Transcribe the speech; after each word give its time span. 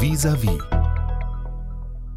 Vis-à-vis. 0.00 0.60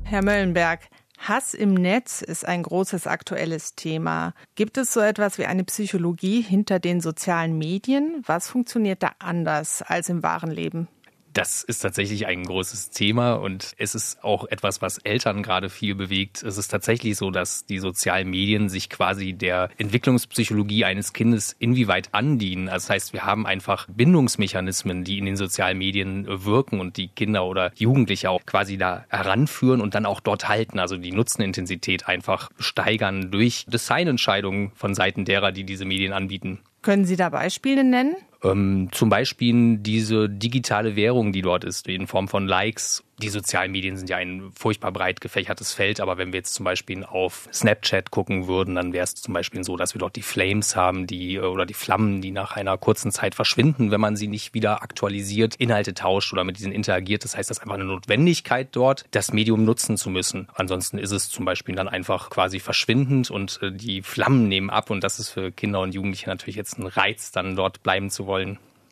Herr 0.03 0.23
Möllenberg, 0.23 0.81
Hass 1.17 1.55
im 1.55 1.73
Netz 1.73 2.21
ist 2.21 2.47
ein 2.47 2.61
großes 2.61 3.07
aktuelles 3.07 3.73
Thema. 3.73 4.35
Gibt 4.53 4.77
es 4.77 4.93
so 4.93 4.99
etwas 4.99 5.39
wie 5.39 5.47
eine 5.47 5.63
Psychologie 5.63 6.41
hinter 6.41 6.79
den 6.79 7.01
sozialen 7.01 7.57
Medien? 7.57 8.21
Was 8.27 8.49
funktioniert 8.49 9.01
da 9.01 9.13
anders 9.17 9.81
als 9.81 10.09
im 10.09 10.21
wahren 10.21 10.51
Leben? 10.51 10.89
Das 11.33 11.63
ist 11.63 11.79
tatsächlich 11.79 12.27
ein 12.27 12.43
großes 12.43 12.89
Thema 12.89 13.33
und 13.33 13.73
es 13.77 13.95
ist 13.95 14.21
auch 14.23 14.45
etwas, 14.49 14.81
was 14.81 14.97
Eltern 14.97 15.43
gerade 15.43 15.69
viel 15.69 15.95
bewegt. 15.95 16.43
Es 16.43 16.57
ist 16.57 16.67
tatsächlich 16.67 17.15
so, 17.15 17.31
dass 17.31 17.65
die 17.65 17.79
sozialen 17.79 18.29
Medien 18.29 18.67
sich 18.67 18.89
quasi 18.89 19.31
der 19.33 19.69
Entwicklungspsychologie 19.77 20.83
eines 20.83 21.13
Kindes 21.13 21.55
inwieweit 21.57 22.09
andienen. 22.13 22.65
Das 22.65 22.89
heißt, 22.89 23.13
wir 23.13 23.25
haben 23.25 23.45
einfach 23.45 23.87
Bindungsmechanismen, 23.87 25.05
die 25.05 25.19
in 25.19 25.25
den 25.25 25.37
sozialen 25.37 25.77
Medien 25.77 26.25
wirken 26.27 26.81
und 26.81 26.97
die 26.97 27.07
Kinder 27.07 27.45
oder 27.45 27.71
Jugendliche 27.75 28.29
auch 28.29 28.45
quasi 28.45 28.77
da 28.77 29.05
heranführen 29.09 29.79
und 29.79 29.95
dann 29.95 30.05
auch 30.05 30.19
dort 30.19 30.49
halten. 30.49 30.79
Also 30.79 30.97
die 30.97 31.13
Nutzenintensität 31.13 32.07
einfach 32.07 32.49
steigern 32.59 33.31
durch 33.31 33.65
Designentscheidungen 33.67 34.71
von 34.75 34.93
Seiten 34.93 35.23
derer, 35.23 35.53
die 35.53 35.63
diese 35.63 35.85
Medien 35.85 36.11
anbieten. 36.11 36.59
Können 36.81 37.05
Sie 37.05 37.15
da 37.15 37.29
Beispiele 37.29 37.83
nennen? 37.83 38.15
Ähm, 38.43 38.89
zum 38.91 39.09
Beispiel 39.09 39.77
diese 39.77 40.29
digitale 40.29 40.95
Währung, 40.95 41.31
die 41.31 41.41
dort 41.41 41.63
ist, 41.63 41.87
in 41.87 42.07
Form 42.07 42.27
von 42.27 42.47
Likes 42.47 43.03
die 43.21 43.29
sozialen 43.29 43.71
Medien 43.71 43.97
sind 43.97 44.09
ja 44.09 44.17
ein 44.17 44.51
furchtbar 44.53 44.91
breit 44.91 45.21
gefächertes 45.21 45.73
Feld, 45.73 45.99
aber 45.99 46.17
wenn 46.17 46.33
wir 46.33 46.39
jetzt 46.39 46.53
zum 46.53 46.63
Beispiel 46.63 47.03
auf 47.03 47.47
Snapchat 47.53 48.11
gucken 48.11 48.47
würden, 48.47 48.75
dann 48.75 48.93
wäre 48.93 49.03
es 49.03 49.15
zum 49.15 49.33
Beispiel 49.33 49.63
so, 49.63 49.77
dass 49.77 49.93
wir 49.93 49.99
dort 49.99 50.15
die 50.15 50.21
Flames 50.21 50.75
haben, 50.75 51.07
die 51.07 51.39
oder 51.39 51.65
die 51.65 51.73
Flammen, 51.73 52.21
die 52.21 52.31
nach 52.31 52.55
einer 52.55 52.77
kurzen 52.77 53.11
Zeit 53.11 53.35
verschwinden, 53.35 53.91
wenn 53.91 54.01
man 54.01 54.15
sie 54.15 54.27
nicht 54.27 54.53
wieder 54.53 54.81
aktualisiert, 54.81 55.55
Inhalte 55.55 55.93
tauscht 55.93 56.33
oder 56.33 56.43
mit 56.43 56.57
diesen 56.57 56.71
interagiert. 56.71 57.23
Das 57.23 57.37
heißt, 57.37 57.49
das 57.49 57.57
ist 57.57 57.61
einfach 57.61 57.75
eine 57.75 57.85
Notwendigkeit 57.85 58.69
dort, 58.71 59.05
das 59.11 59.31
Medium 59.31 59.63
nutzen 59.63 59.97
zu 59.97 60.09
müssen. 60.09 60.47
Ansonsten 60.53 60.97
ist 60.97 61.11
es 61.11 61.29
zum 61.29 61.45
Beispiel 61.45 61.75
dann 61.75 61.87
einfach 61.87 62.29
quasi 62.29 62.59
verschwindend 62.59 63.29
und 63.29 63.59
äh, 63.61 63.71
die 63.71 64.01
Flammen 64.01 64.47
nehmen 64.47 64.69
ab 64.69 64.89
und 64.89 65.03
das 65.03 65.19
ist 65.19 65.29
für 65.29 65.51
Kinder 65.51 65.81
und 65.81 65.93
Jugendliche 65.93 66.29
natürlich 66.29 66.55
jetzt 66.55 66.79
ein 66.79 66.87
Reiz, 66.87 67.31
dann 67.31 67.55
dort 67.55 67.83
bleiben 67.83 68.09
zu 68.09 68.25
wollen. 68.25 68.30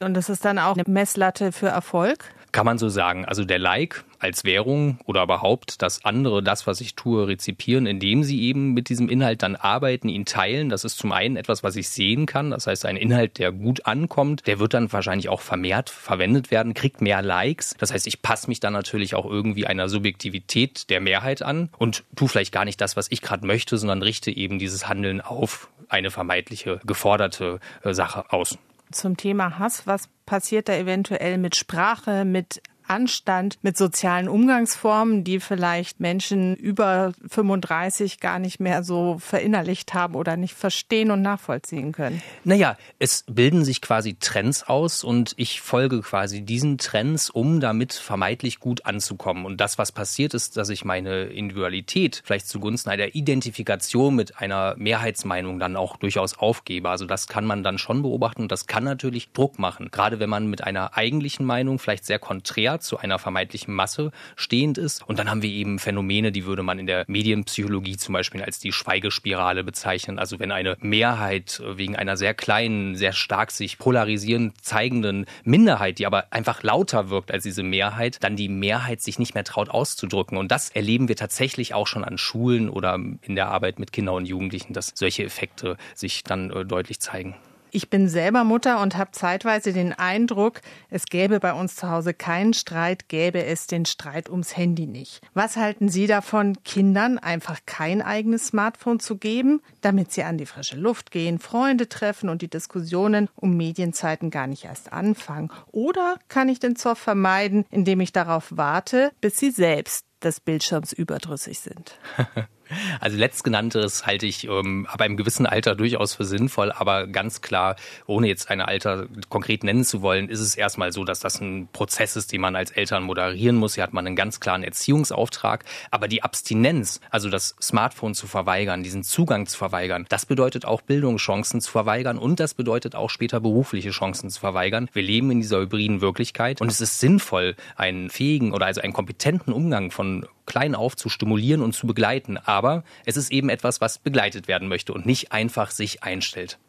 Und 0.02 0.14
das 0.14 0.30
ist 0.30 0.46
dann 0.46 0.60
auch 0.60 0.76
eine 0.76 0.84
Messlatte 0.88 1.52
für 1.52 1.68
Erfolg? 1.68 2.26
Kann 2.52 2.66
man 2.66 2.80
so 2.80 2.90
sagen. 2.90 3.26
Also 3.26 3.46
der 3.46 3.60
Like 3.60 4.04
als 4.18 4.44
Währung 4.44 5.00
oder 5.06 5.24
überhaupt, 5.24 5.82
dass 5.84 6.04
andere 6.04 6.42
das, 6.42 6.66
was 6.66 6.82
ich 6.82 6.96
tue, 6.96 7.28
rezipieren, 7.28 7.86
indem 7.86 8.24
sie 8.24 8.42
eben 8.42 8.74
mit 8.74 8.90
diesem 8.90 9.08
Inhalt 9.08 9.44
dann 9.44 9.56
arbeiten, 9.56 10.10
ihn 10.10 10.26
teilen. 10.26 10.70
Das 10.70 10.84
ist 10.84 10.98
zum 10.98 11.12
einen 11.12 11.38
etwas, 11.38 11.64
was 11.64 11.76
ich 11.76 11.90
sehen 11.90 12.26
kann. 12.26 12.50
Das 12.50 12.66
heißt, 12.66 12.86
ein 12.86 12.98
Inhalt, 12.98 13.38
der 13.38 13.52
gut 13.52 13.86
ankommt, 13.86 14.48
der 14.48 14.60
wird 14.60 14.74
dann 14.74 14.92
wahrscheinlich 14.92 15.30
auch 15.30 15.42
vermehrt 15.42 15.92
verwendet 15.92 16.50
werden, 16.50 16.74
kriegt 16.74 17.02
mehr 17.02 17.22
Likes. 17.22 17.76
Das 17.78 17.94
heißt, 17.94 18.08
ich 18.08 18.22
passe 18.24 18.48
mich 18.48 18.60
dann 18.60 18.74
natürlich 18.74 19.14
auch 19.14 19.26
irgendwie 19.26 19.68
einer 19.68 19.88
Subjektivität 19.88 20.90
der 20.90 21.02
Mehrheit 21.02 21.44
an 21.44 21.70
und 21.78 22.04
tue 22.16 22.28
vielleicht 22.28 22.52
gar 22.52 22.66
nicht 22.66 22.82
das, 22.82 22.98
was 22.98 23.08
ich 23.12 23.22
gerade 23.22 23.46
möchte, 23.46 23.78
sondern 23.78 24.02
richte 24.02 24.32
eben 24.32 24.58
dieses 24.58 24.90
Handeln 24.90 25.22
auf 25.22 25.70
eine 25.88 26.10
vermeintliche 26.10 26.80
geforderte 26.86 27.60
äh, 27.84 27.94
Sache 27.94 28.32
aus 28.32 28.58
zum 28.92 29.18
Thema 29.18 29.60
Hass. 29.60 29.88
Was 29.88 30.10
passiert 30.26 30.70
da 30.70 30.74
eventuell 30.74 31.38
mit 31.38 31.56
Sprache, 31.56 32.26
mit 32.26 32.62
Anstand 32.90 33.58
mit 33.62 33.78
sozialen 33.78 34.28
Umgangsformen, 34.28 35.24
die 35.24 35.40
vielleicht 35.40 36.00
Menschen 36.00 36.56
über 36.56 37.14
35 37.28 38.20
gar 38.20 38.40
nicht 38.40 38.60
mehr 38.60 38.84
so 38.84 39.18
verinnerlicht 39.20 39.94
haben 39.94 40.16
oder 40.16 40.38
nicht 40.38 40.56
verstehen 40.56 41.12
und 41.12 41.22
nachvollziehen 41.22 41.92
können? 41.92 42.22
Naja, 42.44 42.78
es 42.98 43.24
bilden 43.28 43.64
sich 43.64 43.82
quasi 43.82 44.16
Trends 44.20 44.64
aus 44.64 45.04
und 45.04 45.34
ich 45.38 45.62
folge 45.62 46.02
quasi 46.02 46.42
diesen 46.42 46.78
Trends, 46.78 47.30
um 47.30 47.60
damit 47.60 47.94
vermeintlich 47.94 48.60
gut 48.60 48.86
anzukommen. 48.86 49.46
Und 49.46 49.62
das, 49.62 49.78
was 49.78 49.92
passiert 49.92 50.34
ist, 50.34 50.58
dass 50.58 50.70
ich 50.70 50.84
meine 50.84 51.26
Individualität 51.26 52.22
vielleicht 52.26 52.48
zugunsten 52.48 52.90
einer 52.90 53.16
Identifikation 53.16 54.16
mit 54.16 54.40
einer 54.40 54.76
Mehrheitsmeinung 54.78 55.60
dann 55.60 55.76
auch 55.76 55.98
durchaus 55.98 56.38
aufgebe. 56.38 56.90
Also 56.90 57.06
das 57.06 57.28
kann 57.28 57.46
man 57.46 57.64
dann 57.64 57.78
schon 57.78 58.02
beobachten 58.02 58.44
und 58.44 58.52
das 58.52 58.68
kann 58.68 58.84
natürlich 58.84 59.32
Druck 59.32 59.60
machen. 59.60 59.90
Gerade 59.92 60.20
wenn 60.20 60.30
man 60.30 60.48
mit 60.48 60.64
einer 60.64 60.98
eigentlichen 60.98 61.46
Meinung 61.46 61.80
vielleicht 61.80 62.06
sehr 62.06 62.20
konträr 62.20 62.79
zu 62.80 62.98
einer 62.98 63.20
vermeintlichen 63.20 63.74
Masse 63.74 64.12
stehend 64.36 64.78
ist. 64.78 65.08
Und 65.08 65.20
dann 65.20 65.30
haben 65.30 65.42
wir 65.42 65.50
eben 65.50 65.80
Phänomene, 65.80 66.32
die 66.32 66.46
würde 66.46 66.64
man 66.64 66.80
in 66.80 66.88
der 66.88 67.06
Medienpsychologie 67.08 67.98
zum 67.98 68.14
Beispiel 68.14 68.42
als 68.42 68.60
die 68.60 68.72
Schweigespirale 68.72 69.64
bezeichnen. 69.64 70.20
Also 70.20 70.40
wenn 70.40 70.52
eine 70.52 70.78
Mehrheit 70.80 71.62
wegen 71.66 71.96
einer 71.96 72.18
sehr 72.18 72.34
kleinen, 72.34 72.96
sehr 72.96 73.14
stark 73.14 73.52
sich 73.52 73.78
polarisierend 73.78 74.64
zeigenden 74.64 75.26
Minderheit, 75.44 76.00
die 76.00 76.06
aber 76.06 76.32
einfach 76.32 76.64
lauter 76.64 77.10
wirkt 77.10 77.32
als 77.32 77.44
diese 77.44 77.64
Mehrheit, 77.64 78.24
dann 78.24 78.36
die 78.36 78.50
Mehrheit 78.50 79.02
sich 79.02 79.20
nicht 79.20 79.36
mehr 79.36 79.44
traut 79.44 79.70
auszudrücken. 79.70 80.38
Und 80.38 80.52
das 80.52 80.70
erleben 80.70 81.08
wir 81.08 81.16
tatsächlich 81.16 81.74
auch 81.74 81.88
schon 81.88 82.04
an 82.04 82.18
Schulen 82.18 82.70
oder 82.70 82.96
in 82.96 83.36
der 83.36 83.50
Arbeit 83.50 83.80
mit 83.80 83.92
Kindern 83.92 84.16
und 84.16 84.26
Jugendlichen, 84.26 84.74
dass 84.74 84.94
solche 84.96 85.24
Effekte 85.24 85.78
sich 85.96 86.24
dann 86.24 86.52
äh, 86.52 86.66
deutlich 86.66 87.00
zeigen. 87.00 87.36
Ich 87.72 87.90
bin 87.90 88.10
selber 88.10 88.44
Mutter 88.44 88.82
und 88.82 88.98
habe 88.98 89.12
zeitweise 89.12 89.74
den 89.74 89.94
Eindruck, 89.94 90.62
es 90.90 91.06
gäbe 91.06 91.40
bei 91.40 91.54
uns 91.54 91.76
zu 91.76 91.90
Hause 91.90 92.14
keinen 92.14 92.54
Streit, 92.54 93.10
gäbe 93.10 93.44
es 93.44 93.68
den 93.68 93.86
Streit 93.86 94.30
ums 94.30 94.58
Handy 94.58 94.88
nicht. 94.88 95.22
Was 95.34 95.56
halten 95.56 95.90
Sie 95.90 96.08
davon, 96.08 96.58
Kindern 96.64 97.20
einfach 97.20 97.60
kein 97.66 98.02
eigenes 98.02 98.48
Smartphone 98.48 99.00
zu 99.00 99.18
geben, 99.18 99.62
damit 99.82 100.12
sie 100.12 100.24
an 100.24 100.38
die 100.38 100.48
frische 100.48 100.78
Luft 100.78 101.12
gehen, 101.12 101.40
Freunde 101.40 101.88
treffen 101.88 102.30
und 102.30 102.42
die 102.42 102.50
Diskussionen 102.50 103.30
um 103.36 103.56
Medienzeiten 103.56 104.32
gar 104.32 104.48
nicht 104.48 104.66
erst 104.66 104.92
anfangen? 104.92 105.52
Oder 105.72 106.18
kann 106.28 106.50
ich 106.50 106.60
den 106.60 106.76
Zoff 106.76 106.98
vermeiden, 106.98 107.66
indem 107.70 108.00
ich 108.00 108.12
darauf 108.12 108.48
warte, 108.50 109.12
bis 109.22 109.38
sie 109.38 109.52
selbst 109.52 110.06
des 110.24 110.40
Bildschirms 110.40 110.92
überdrüssig 110.92 111.60
sind? 111.60 111.98
Also 113.00 113.18
letztgenannteres 113.18 114.06
halte 114.06 114.26
ich 114.26 114.48
ähm, 114.48 114.88
aber 114.90 115.06
im 115.06 115.18
gewissen 115.18 115.46
Alter 115.46 115.76
durchaus 115.76 116.14
für 116.14 116.26
sinnvoll, 116.26 116.72
aber 116.72 117.08
ganz 117.08 117.42
klar, 117.42 117.76
ohne 118.06 118.28
jetzt 118.28 118.50
ein 118.50 118.62
Alter 118.62 119.08
konkret 119.30 119.64
nennen 119.64 119.84
zu 119.84 120.02
wollen, 120.02 120.30
ist 120.30 120.40
es 120.40 120.56
erstmal 120.56 120.92
so, 120.92 121.04
dass 121.04 121.20
das 121.20 121.42
ein 121.42 121.68
Prozess 121.72 122.16
ist, 122.16 122.32
den 122.32 122.42
man 122.42 122.56
als 122.56 122.72
Eltern 122.72 123.04
moderieren 123.04 123.56
muss. 123.56 123.76
Hier 123.76 123.84
hat 123.84 123.94
man 123.94 124.06
einen 124.06 124.16
ganz 124.16 124.40
klaren 124.40 124.64
Erziehungsauftrag, 124.64 125.66
aber 125.92 126.08
die 126.08 126.24
Abstinenz, 126.24 127.02
also 127.10 127.30
das 127.30 127.56
Smartphone 127.62 128.14
zu 128.14 128.28
verweigern, 128.28 128.84
diesen 128.84 129.04
Zugang 129.04 129.48
zu 129.48 129.58
verweigern, 129.58 130.06
das 130.10 130.26
bedeutet 130.26 130.66
auch 130.66 130.82
Bildungschancen 130.82 131.62
zu 131.62 131.72
verweigern 131.72 132.18
und 132.18 132.40
das 132.40 132.54
bedeutet 132.54 132.96
auch 132.96 133.10
später 133.10 133.40
berufliche 133.40 133.92
Chancen 133.92 134.30
zu 134.30 134.40
verweigern. 134.40 134.90
Wir 134.94 135.04
leben 135.04 135.32
in 135.32 135.42
dieser 135.42 135.60
hybriden 135.60 136.02
Wirklichkeit 136.02 136.62
und 136.62 136.72
es 136.72 136.82
ist 136.82 137.00
sinnvoll, 137.00 137.56
einen 137.76 138.10
fähigen 138.10 138.54
oder 138.54 138.66
also 138.66 138.82
einen 138.82 138.94
kompetenten 138.94 139.54
Umgang 139.54 139.92
von 139.92 140.26
klein 140.50 140.76
auf 140.76 140.98
zu 140.98 141.08
stimulieren 141.08 141.62
und 141.62 141.74
zu 141.74 141.88
begleiten. 141.88 142.38
Aber 142.38 142.84
es 143.06 143.16
ist 143.16 143.32
eben 143.32 143.48
etwas, 143.48 143.80
was 143.80 144.00
begleitet 144.00 144.50
werden 144.50 144.68
möchte 144.68 144.92
und 144.92 145.06
nicht 145.06 145.32
einfach 145.32 145.72
sich 145.72 146.04
einstellt. 146.04 146.60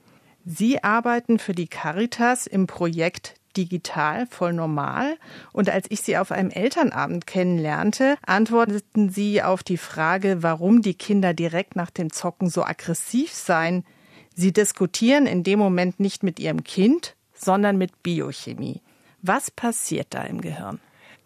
Sie 0.45 0.85
arbeiten 0.85 1.39
für 1.39 1.55
die 1.55 1.67
Caritas 1.67 2.47
im 2.47 2.67
Projekt 2.67 3.35
digital 3.57 4.27
voll 4.27 4.53
normal. 4.53 5.17
Und 5.53 5.69
als 5.69 5.87
ich 5.91 6.01
Sie 6.03 6.17
auf 6.17 6.31
einem 6.31 6.51
Elternabend 6.51 7.27
kennenlernte, 7.27 8.17
antworteten 8.25 9.11
Sie 9.11 9.43
auf 9.43 9.63
die 9.63 9.77
Frage, 9.77 10.43
warum 10.43 10.83
die 10.83 10.95
Kinder 10.95 11.35
direkt 11.35 11.77
nach 11.77 11.91
dem 11.91 12.13
Zocken 12.13 12.49
so 12.49 12.63
aggressiv 12.65 13.33
seien. 13.33 13.85
Sie 14.35 14.53
diskutieren 14.53 15.27
in 15.27 15.43
dem 15.43 15.59
Moment 15.59 16.01
nicht 16.01 16.23
mit 16.23 16.39
Ihrem 16.39 16.65
Kind, 16.65 17.17
sondern 17.35 17.77
mit 17.77 18.03
Biochemie. 18.03 18.83
Was 19.23 19.51
passiert 19.51 20.09
da 20.11 20.23
im 20.23 20.41
Gehirn? 20.41 20.81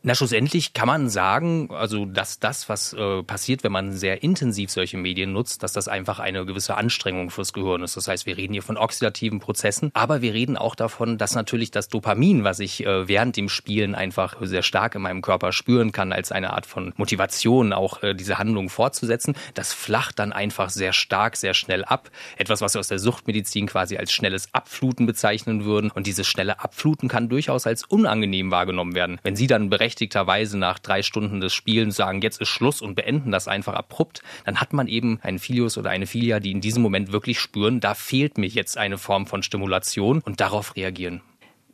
Na, 0.06 0.14
schlussendlich 0.14 0.74
kann 0.74 0.86
man 0.86 1.08
sagen, 1.08 1.70
also 1.70 2.04
dass 2.04 2.38
das, 2.38 2.68
was 2.68 2.92
äh, 2.92 3.22
passiert, 3.22 3.64
wenn 3.64 3.72
man 3.72 3.94
sehr 3.94 4.22
intensiv 4.22 4.70
solche 4.70 4.98
Medien 4.98 5.32
nutzt, 5.32 5.62
dass 5.62 5.72
das 5.72 5.88
einfach 5.88 6.18
eine 6.18 6.44
gewisse 6.44 6.76
Anstrengung 6.76 7.30
fürs 7.30 7.54
Gehirn 7.54 7.82
ist. 7.82 7.96
Das 7.96 8.06
heißt, 8.06 8.26
wir 8.26 8.36
reden 8.36 8.52
hier 8.52 8.62
von 8.62 8.76
oxidativen 8.76 9.40
Prozessen, 9.40 9.90
aber 9.94 10.20
wir 10.20 10.34
reden 10.34 10.58
auch 10.58 10.74
davon, 10.74 11.16
dass 11.16 11.34
natürlich 11.34 11.70
das 11.70 11.88
Dopamin, 11.88 12.44
was 12.44 12.60
ich 12.60 12.84
äh, 12.84 13.08
während 13.08 13.38
dem 13.38 13.48
Spielen 13.48 13.94
einfach 13.94 14.36
sehr 14.42 14.62
stark 14.62 14.94
in 14.94 15.00
meinem 15.00 15.22
Körper 15.22 15.52
spüren 15.52 15.90
kann, 15.90 16.12
als 16.12 16.32
eine 16.32 16.52
Art 16.52 16.66
von 16.66 16.92
Motivation, 16.98 17.72
auch 17.72 18.02
äh, 18.02 18.12
diese 18.12 18.36
Handlung 18.36 18.68
fortzusetzen, 18.68 19.34
das 19.54 19.72
flacht 19.72 20.18
dann 20.18 20.34
einfach 20.34 20.68
sehr 20.68 20.92
stark, 20.92 21.34
sehr 21.34 21.54
schnell 21.54 21.82
ab. 21.82 22.10
Etwas, 22.36 22.60
was 22.60 22.74
wir 22.74 22.80
aus 22.80 22.88
der 22.88 22.98
Suchtmedizin 22.98 23.68
quasi 23.68 23.96
als 23.96 24.12
schnelles 24.12 24.52
Abfluten 24.52 25.06
bezeichnen 25.06 25.64
würden. 25.64 25.90
Und 25.90 26.06
dieses 26.06 26.26
schnelle 26.26 26.60
Abfluten 26.60 27.08
kann 27.08 27.30
durchaus 27.30 27.66
als 27.66 27.84
unangenehm 27.84 28.50
wahrgenommen 28.50 28.94
werden. 28.94 29.18
Wenn 29.22 29.34
Sie 29.34 29.46
dann 29.46 29.70
berechtigt 29.70 29.93
berechtigterweise 29.94 30.58
nach 30.58 30.80
drei 30.80 31.02
Stunden 31.02 31.40
des 31.40 31.52
Spielens 31.52 31.94
sagen, 31.94 32.20
jetzt 32.20 32.40
ist 32.40 32.48
Schluss 32.48 32.82
und 32.82 32.96
beenden 32.96 33.30
das 33.30 33.46
einfach 33.46 33.74
abrupt, 33.74 34.22
dann 34.44 34.60
hat 34.60 34.72
man 34.72 34.88
eben 34.88 35.20
einen 35.22 35.38
Filius 35.38 35.78
oder 35.78 35.90
eine 35.90 36.08
Filia, 36.08 36.40
die 36.40 36.50
in 36.50 36.60
diesem 36.60 36.82
Moment 36.82 37.12
wirklich 37.12 37.38
spüren, 37.38 37.78
da 37.78 37.94
fehlt 37.94 38.36
mir 38.36 38.48
jetzt 38.48 38.76
eine 38.76 38.98
Form 38.98 39.26
von 39.26 39.44
Stimulation 39.44 40.20
und 40.20 40.40
darauf 40.40 40.74
reagieren. 40.74 41.20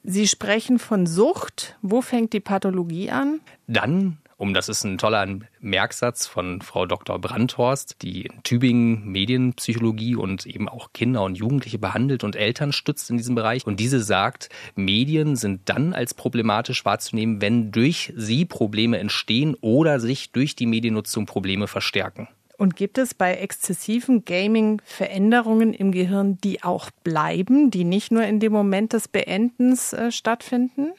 Sie 0.03 0.29
sprechen 0.29 0.79
von 0.79 1.07
Sucht. 1.07 1.79
Wo 1.81 2.03
fängt 2.03 2.35
die 2.35 2.41
Pathologie 2.41 3.11
an? 3.11 3.41
Dann 3.67 4.19
um. 4.41 4.55
Das 4.55 4.69
ist 4.69 4.85
ein 4.85 4.99
toller 4.99 5.27
Merksatz 5.61 6.27
von 6.27 6.63
Frau 6.63 6.87
Dr. 6.87 7.19
Brandhorst, 7.19 8.03
die 8.03 8.23
in 8.23 8.43
Tübingen 8.43 9.07
Medienpsychologie 9.11 10.17
und 10.17 10.47
eben 10.47 10.69
auch 10.69 10.93
Kinder 10.93 11.23
und 11.23 11.37
Jugendliche 11.37 11.79
behandelt 11.79 12.25
und 12.25 12.37
Eltern 12.37 12.73
stützt 12.73 13.11
in 13.11 13.17
diesem 13.17 13.35
Bereich. 13.35 13.67
Und 13.67 13.79
diese 13.79 14.03
sagt, 14.03 14.49
Medien 14.75 15.37
sind 15.37 15.69
dann 15.69 15.93
als 15.93 16.15
problematisch 16.15 16.85
wahrzunehmen, 16.85 17.41
wenn 17.41 17.71
durch 17.71 18.13
sie 18.17 18.45
Probleme 18.45 18.99
entstehen 18.99 19.57
oder 19.61 20.01
sich 20.01 20.33
durch 20.33 20.57
die 20.57 20.67
Mediennutzung 20.67 21.27
Probleme 21.27 21.67
verstärken. 21.67 22.29
Und 22.61 22.77
gibt 22.77 22.99
es 22.99 23.15
bei 23.15 23.37
exzessivem 23.37 24.27
Gaming 24.27 24.83
Veränderungen 24.85 25.73
im 25.73 25.93
Gehirn, 25.93 26.37
die 26.45 26.63
auch 26.63 26.91
bleiben, 27.05 27.71
die 27.71 27.85
nicht 27.85 28.13
nur 28.13 28.25
in 28.25 28.39
dem 28.39 28.53
Moment 28.53 28.93
des 28.93 29.09
Beendens 29.09 29.95
äh, 29.95 30.13
stattfinden? 30.13 30.93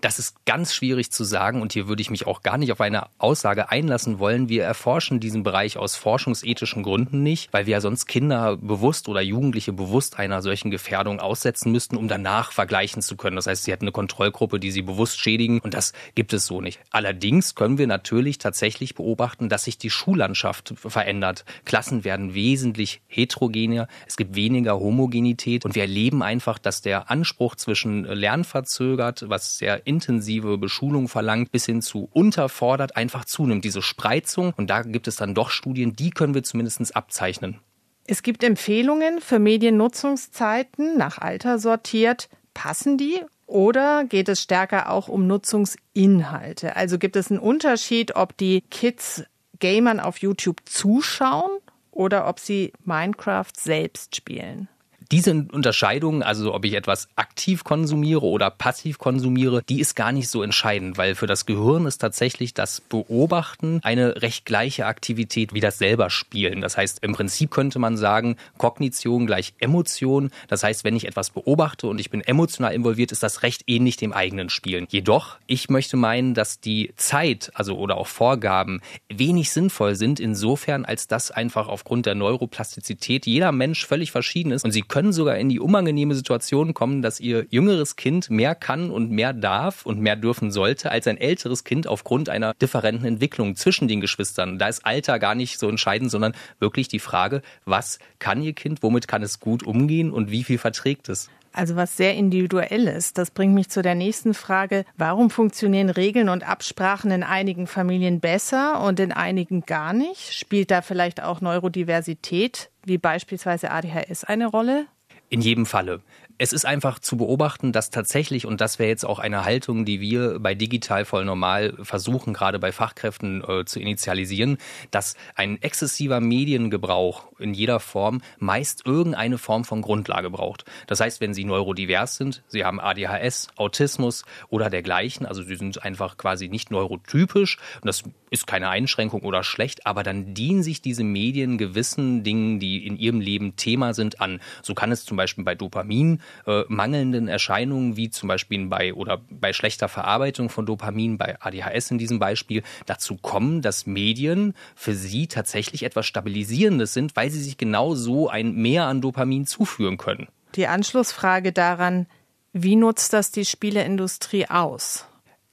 Das 0.00 0.18
ist 0.18 0.46
ganz 0.46 0.72
schwierig 0.72 1.12
zu 1.12 1.24
sagen 1.24 1.60
und 1.60 1.74
hier 1.74 1.86
würde 1.86 2.00
ich 2.00 2.10
mich 2.10 2.26
auch 2.26 2.42
gar 2.42 2.56
nicht 2.56 2.72
auf 2.72 2.80
eine 2.80 3.08
Aussage 3.18 3.70
einlassen 3.70 4.18
wollen. 4.18 4.48
Wir 4.48 4.64
erforschen 4.64 5.20
diesen 5.20 5.42
Bereich 5.42 5.76
aus 5.76 5.94
forschungsethischen 5.96 6.82
Gründen 6.82 7.22
nicht, 7.22 7.52
weil 7.52 7.66
wir 7.66 7.72
ja 7.72 7.80
sonst 7.82 8.06
Kinder 8.06 8.56
bewusst 8.56 9.08
oder 9.08 9.20
Jugendliche 9.20 9.74
bewusst 9.74 10.18
einer 10.18 10.40
solchen 10.40 10.70
Gefährdung 10.70 11.20
aussetzen 11.20 11.70
müssten, 11.70 11.98
um 11.98 12.08
danach 12.08 12.52
vergleichen 12.52 13.02
zu 13.02 13.16
können. 13.16 13.36
Das 13.36 13.46
heißt, 13.46 13.64
sie 13.64 13.72
hätten 13.72 13.84
eine 13.84 13.92
Kontrollgruppe, 13.92 14.58
die 14.58 14.70
sie 14.70 14.80
bewusst 14.80 15.20
schädigen 15.20 15.60
und 15.60 15.74
das 15.74 15.92
gibt 16.14 16.32
es 16.32 16.46
so 16.46 16.62
nicht. 16.62 16.80
Allerdings 16.90 17.54
können 17.54 17.76
wir 17.76 17.86
natürlich 17.86 18.38
tatsächlich 18.38 18.94
beobachten, 18.94 19.50
dass 19.50 19.64
sich 19.64 19.76
die 19.76 19.90
Schullandschaft 19.90 20.72
verändert. 20.78 21.44
Klassen 21.66 22.04
werden 22.04 22.32
wesentlich 22.32 23.02
heterogener, 23.06 23.86
es 24.06 24.16
gibt 24.16 24.34
weniger 24.34 24.80
Homogenität 24.80 25.66
und 25.66 25.74
wir 25.74 25.82
erleben 25.82 26.22
einfach, 26.22 26.58
dass 26.58 26.80
der 26.80 27.10
Anspruch 27.10 27.54
zwischen 27.56 28.04
Lernverzögert, 28.04 29.28
was 29.28 29.58
sehr 29.58 29.86
intensive 29.90 30.56
Beschulung 30.56 31.08
verlangt, 31.08 31.50
bis 31.50 31.66
hin 31.66 31.82
zu 31.82 32.08
unterfordert 32.12 32.96
einfach 32.96 33.24
zunimmt. 33.24 33.64
Diese 33.64 33.82
Spreizung, 33.82 34.54
und 34.56 34.70
da 34.70 34.82
gibt 34.82 35.08
es 35.08 35.16
dann 35.16 35.34
doch 35.34 35.50
Studien, 35.50 35.96
die 35.96 36.10
können 36.10 36.34
wir 36.34 36.44
zumindest 36.44 36.94
abzeichnen. 36.94 37.58
Es 38.06 38.22
gibt 38.22 38.44
Empfehlungen 38.44 39.20
für 39.20 39.40
Mediennutzungszeiten 39.40 40.96
nach 40.96 41.18
Alter 41.18 41.58
sortiert. 41.58 42.28
Passen 42.54 42.96
die 42.96 43.20
oder 43.46 44.04
geht 44.04 44.28
es 44.28 44.40
stärker 44.40 44.90
auch 44.90 45.08
um 45.08 45.26
Nutzungsinhalte? 45.26 46.76
Also 46.76 46.98
gibt 46.98 47.16
es 47.16 47.32
einen 47.32 47.40
Unterschied, 47.40 48.14
ob 48.14 48.36
die 48.36 48.60
Kids 48.62 49.24
Gamern 49.58 49.98
auf 49.98 50.18
YouTube 50.18 50.60
zuschauen 50.66 51.58
oder 51.90 52.28
ob 52.28 52.38
sie 52.38 52.72
Minecraft 52.84 53.52
selbst 53.56 54.14
spielen? 54.14 54.68
Diese 55.12 55.46
Unterscheidung, 55.50 56.22
also 56.22 56.54
ob 56.54 56.64
ich 56.64 56.74
etwas 56.74 57.08
aktiv 57.16 57.64
konsumiere 57.64 58.22
oder 58.22 58.48
passiv 58.48 58.98
konsumiere, 58.98 59.60
die 59.68 59.80
ist 59.80 59.96
gar 59.96 60.12
nicht 60.12 60.28
so 60.28 60.44
entscheidend, 60.44 60.98
weil 60.98 61.16
für 61.16 61.26
das 61.26 61.46
Gehirn 61.46 61.86
ist 61.86 61.98
tatsächlich 61.98 62.54
das 62.54 62.80
Beobachten 62.80 63.80
eine 63.82 64.22
recht 64.22 64.44
gleiche 64.44 64.86
Aktivität 64.86 65.52
wie 65.52 65.58
das 65.58 65.78
selber 65.78 66.10
Spielen. 66.10 66.60
Das 66.60 66.76
heißt, 66.76 67.02
im 67.02 67.12
Prinzip 67.12 67.50
könnte 67.50 67.80
man 67.80 67.96
sagen, 67.96 68.36
Kognition 68.56 69.26
gleich 69.26 69.52
Emotion. 69.58 70.30
Das 70.46 70.62
heißt, 70.62 70.84
wenn 70.84 70.94
ich 70.94 71.08
etwas 71.08 71.30
beobachte 71.30 71.88
und 71.88 72.00
ich 72.00 72.10
bin 72.10 72.20
emotional 72.20 72.72
involviert, 72.72 73.10
ist 73.10 73.24
das 73.24 73.42
recht 73.42 73.64
ähnlich 73.66 73.96
dem 73.96 74.12
eigenen 74.12 74.48
Spielen. 74.48 74.86
Jedoch, 74.90 75.38
ich 75.48 75.68
möchte 75.70 75.96
meinen, 75.96 76.34
dass 76.34 76.60
die 76.60 76.92
Zeit, 76.94 77.50
also 77.54 77.76
oder 77.76 77.96
auch 77.96 78.06
Vorgaben 78.06 78.80
wenig 79.08 79.50
sinnvoll 79.50 79.96
sind, 79.96 80.20
insofern 80.20 80.84
als 80.84 81.08
das 81.08 81.32
einfach 81.32 81.66
aufgrund 81.66 82.06
der 82.06 82.14
Neuroplastizität 82.14 83.26
jeder 83.26 83.50
Mensch 83.50 83.84
völlig 83.84 84.12
verschieden 84.12 84.52
ist 84.52 84.64
und 84.64 84.70
sie 84.70 84.82
können 84.82 84.99
können 85.00 85.14
sogar 85.14 85.38
in 85.38 85.48
die 85.48 85.60
unangenehme 85.60 86.14
Situation 86.14 86.74
kommen, 86.74 87.00
dass 87.00 87.20
ihr 87.20 87.46
jüngeres 87.48 87.96
Kind 87.96 88.28
mehr 88.28 88.54
kann 88.54 88.90
und 88.90 89.10
mehr 89.10 89.32
darf 89.32 89.86
und 89.86 89.98
mehr 89.98 90.14
dürfen 90.14 90.50
sollte 90.50 90.90
als 90.90 91.06
ein 91.06 91.16
älteres 91.16 91.64
Kind 91.64 91.86
aufgrund 91.86 92.28
einer 92.28 92.52
differenten 92.60 93.06
Entwicklung 93.06 93.56
zwischen 93.56 93.88
den 93.88 94.02
Geschwistern. 94.02 94.58
Da 94.58 94.68
ist 94.68 94.84
Alter 94.84 95.18
gar 95.18 95.34
nicht 95.34 95.58
so 95.58 95.70
entscheidend, 95.70 96.10
sondern 96.10 96.34
wirklich 96.58 96.88
die 96.88 96.98
Frage, 96.98 97.40
was 97.64 97.98
kann 98.18 98.42
ihr 98.42 98.52
Kind, 98.52 98.82
womit 98.82 99.08
kann 99.08 99.22
es 99.22 99.40
gut 99.40 99.62
umgehen 99.62 100.12
und 100.12 100.30
wie 100.30 100.44
viel 100.44 100.58
verträgt 100.58 101.08
es? 101.08 101.30
Also 101.52 101.76
was 101.76 101.96
sehr 101.96 102.14
individuell 102.14 102.86
ist. 102.86 103.18
Das 103.18 103.30
bringt 103.30 103.54
mich 103.54 103.68
zu 103.68 103.82
der 103.82 103.94
nächsten 103.94 104.34
Frage. 104.34 104.84
Warum 104.96 105.30
funktionieren 105.30 105.90
Regeln 105.90 106.28
und 106.28 106.48
Absprachen 106.48 107.10
in 107.10 107.22
einigen 107.22 107.66
Familien 107.66 108.20
besser 108.20 108.82
und 108.82 109.00
in 109.00 109.12
einigen 109.12 109.62
gar 109.62 109.92
nicht? 109.92 110.32
Spielt 110.32 110.70
da 110.70 110.82
vielleicht 110.82 111.22
auch 111.22 111.40
Neurodiversität 111.40 112.70
wie 112.84 112.98
beispielsweise 112.98 113.70
ADHS 113.70 114.24
eine 114.24 114.46
Rolle? 114.46 114.86
In 115.28 115.40
jedem 115.40 115.66
Falle 115.66 116.02
es 116.42 116.54
ist 116.54 116.64
einfach 116.64 116.98
zu 116.98 117.18
beobachten, 117.18 117.70
dass 117.70 117.90
tatsächlich, 117.90 118.46
und 118.46 118.62
das 118.62 118.78
wäre 118.78 118.88
jetzt 118.88 119.04
auch 119.04 119.18
eine 119.18 119.44
Haltung, 119.44 119.84
die 119.84 120.00
wir 120.00 120.38
bei 120.38 120.54
Digital 120.54 121.04
voll 121.04 121.26
normal 121.26 121.74
versuchen, 121.82 122.32
gerade 122.32 122.58
bei 122.58 122.72
Fachkräften 122.72 123.44
äh, 123.46 123.66
zu 123.66 123.78
initialisieren, 123.78 124.56
dass 124.90 125.16
ein 125.34 125.60
exzessiver 125.60 126.18
Mediengebrauch 126.20 127.24
in 127.38 127.52
jeder 127.52 127.78
Form 127.78 128.22
meist 128.38 128.86
irgendeine 128.86 129.36
Form 129.36 129.66
von 129.66 129.82
Grundlage 129.82 130.30
braucht. 130.30 130.64
Das 130.86 131.00
heißt, 131.00 131.20
wenn 131.20 131.34
Sie 131.34 131.44
neurodivers 131.44 132.16
sind, 132.16 132.42
Sie 132.48 132.64
haben 132.64 132.80
ADHS, 132.80 133.48
Autismus 133.56 134.24
oder 134.48 134.70
dergleichen, 134.70 135.26
also 135.26 135.42
Sie 135.42 135.56
sind 135.56 135.84
einfach 135.84 136.16
quasi 136.16 136.48
nicht 136.48 136.70
neurotypisch, 136.70 137.58
und 137.82 137.86
das 137.86 138.02
ist 138.30 138.46
keine 138.46 138.70
Einschränkung 138.70 139.20
oder 139.24 139.42
schlecht, 139.42 139.84
aber 139.84 140.02
dann 140.02 140.32
dienen 140.32 140.62
sich 140.62 140.80
diese 140.80 141.04
Medien 141.04 141.58
gewissen 141.58 142.22
Dingen, 142.22 142.60
die 142.60 142.86
in 142.86 142.96
Ihrem 142.96 143.20
Leben 143.20 143.56
Thema 143.56 143.92
sind, 143.92 144.22
an. 144.22 144.40
So 144.62 144.72
kann 144.72 144.90
es 144.90 145.04
zum 145.04 145.18
Beispiel 145.18 145.44
bei 145.44 145.54
Dopamin 145.54 146.22
äh, 146.46 146.62
mangelnden 146.68 147.28
Erscheinungen, 147.28 147.96
wie 147.96 148.10
zum 148.10 148.28
Beispiel 148.28 148.66
bei 148.66 148.94
oder 148.94 149.20
bei 149.30 149.52
schlechter 149.52 149.88
Verarbeitung 149.88 150.48
von 150.48 150.66
Dopamin, 150.66 151.18
bei 151.18 151.40
ADHS 151.40 151.90
in 151.90 151.98
diesem 151.98 152.18
Beispiel, 152.18 152.62
dazu 152.86 153.16
kommen, 153.16 153.62
dass 153.62 153.86
Medien 153.86 154.54
für 154.74 154.94
sie 154.94 155.26
tatsächlich 155.26 155.82
etwas 155.82 156.06
Stabilisierendes 156.06 156.92
sind, 156.92 157.16
weil 157.16 157.30
sie 157.30 157.42
sich 157.42 157.58
genau 157.58 157.94
so 157.94 158.28
ein 158.28 158.54
Mehr 158.54 158.86
an 158.86 159.00
Dopamin 159.00 159.46
zuführen 159.46 159.96
können. 159.96 160.28
Die 160.56 160.66
Anschlussfrage 160.66 161.52
daran, 161.52 162.06
wie 162.52 162.76
nutzt 162.76 163.12
das 163.12 163.30
die 163.30 163.44
Spieleindustrie 163.44 164.46
aus? 164.48 165.06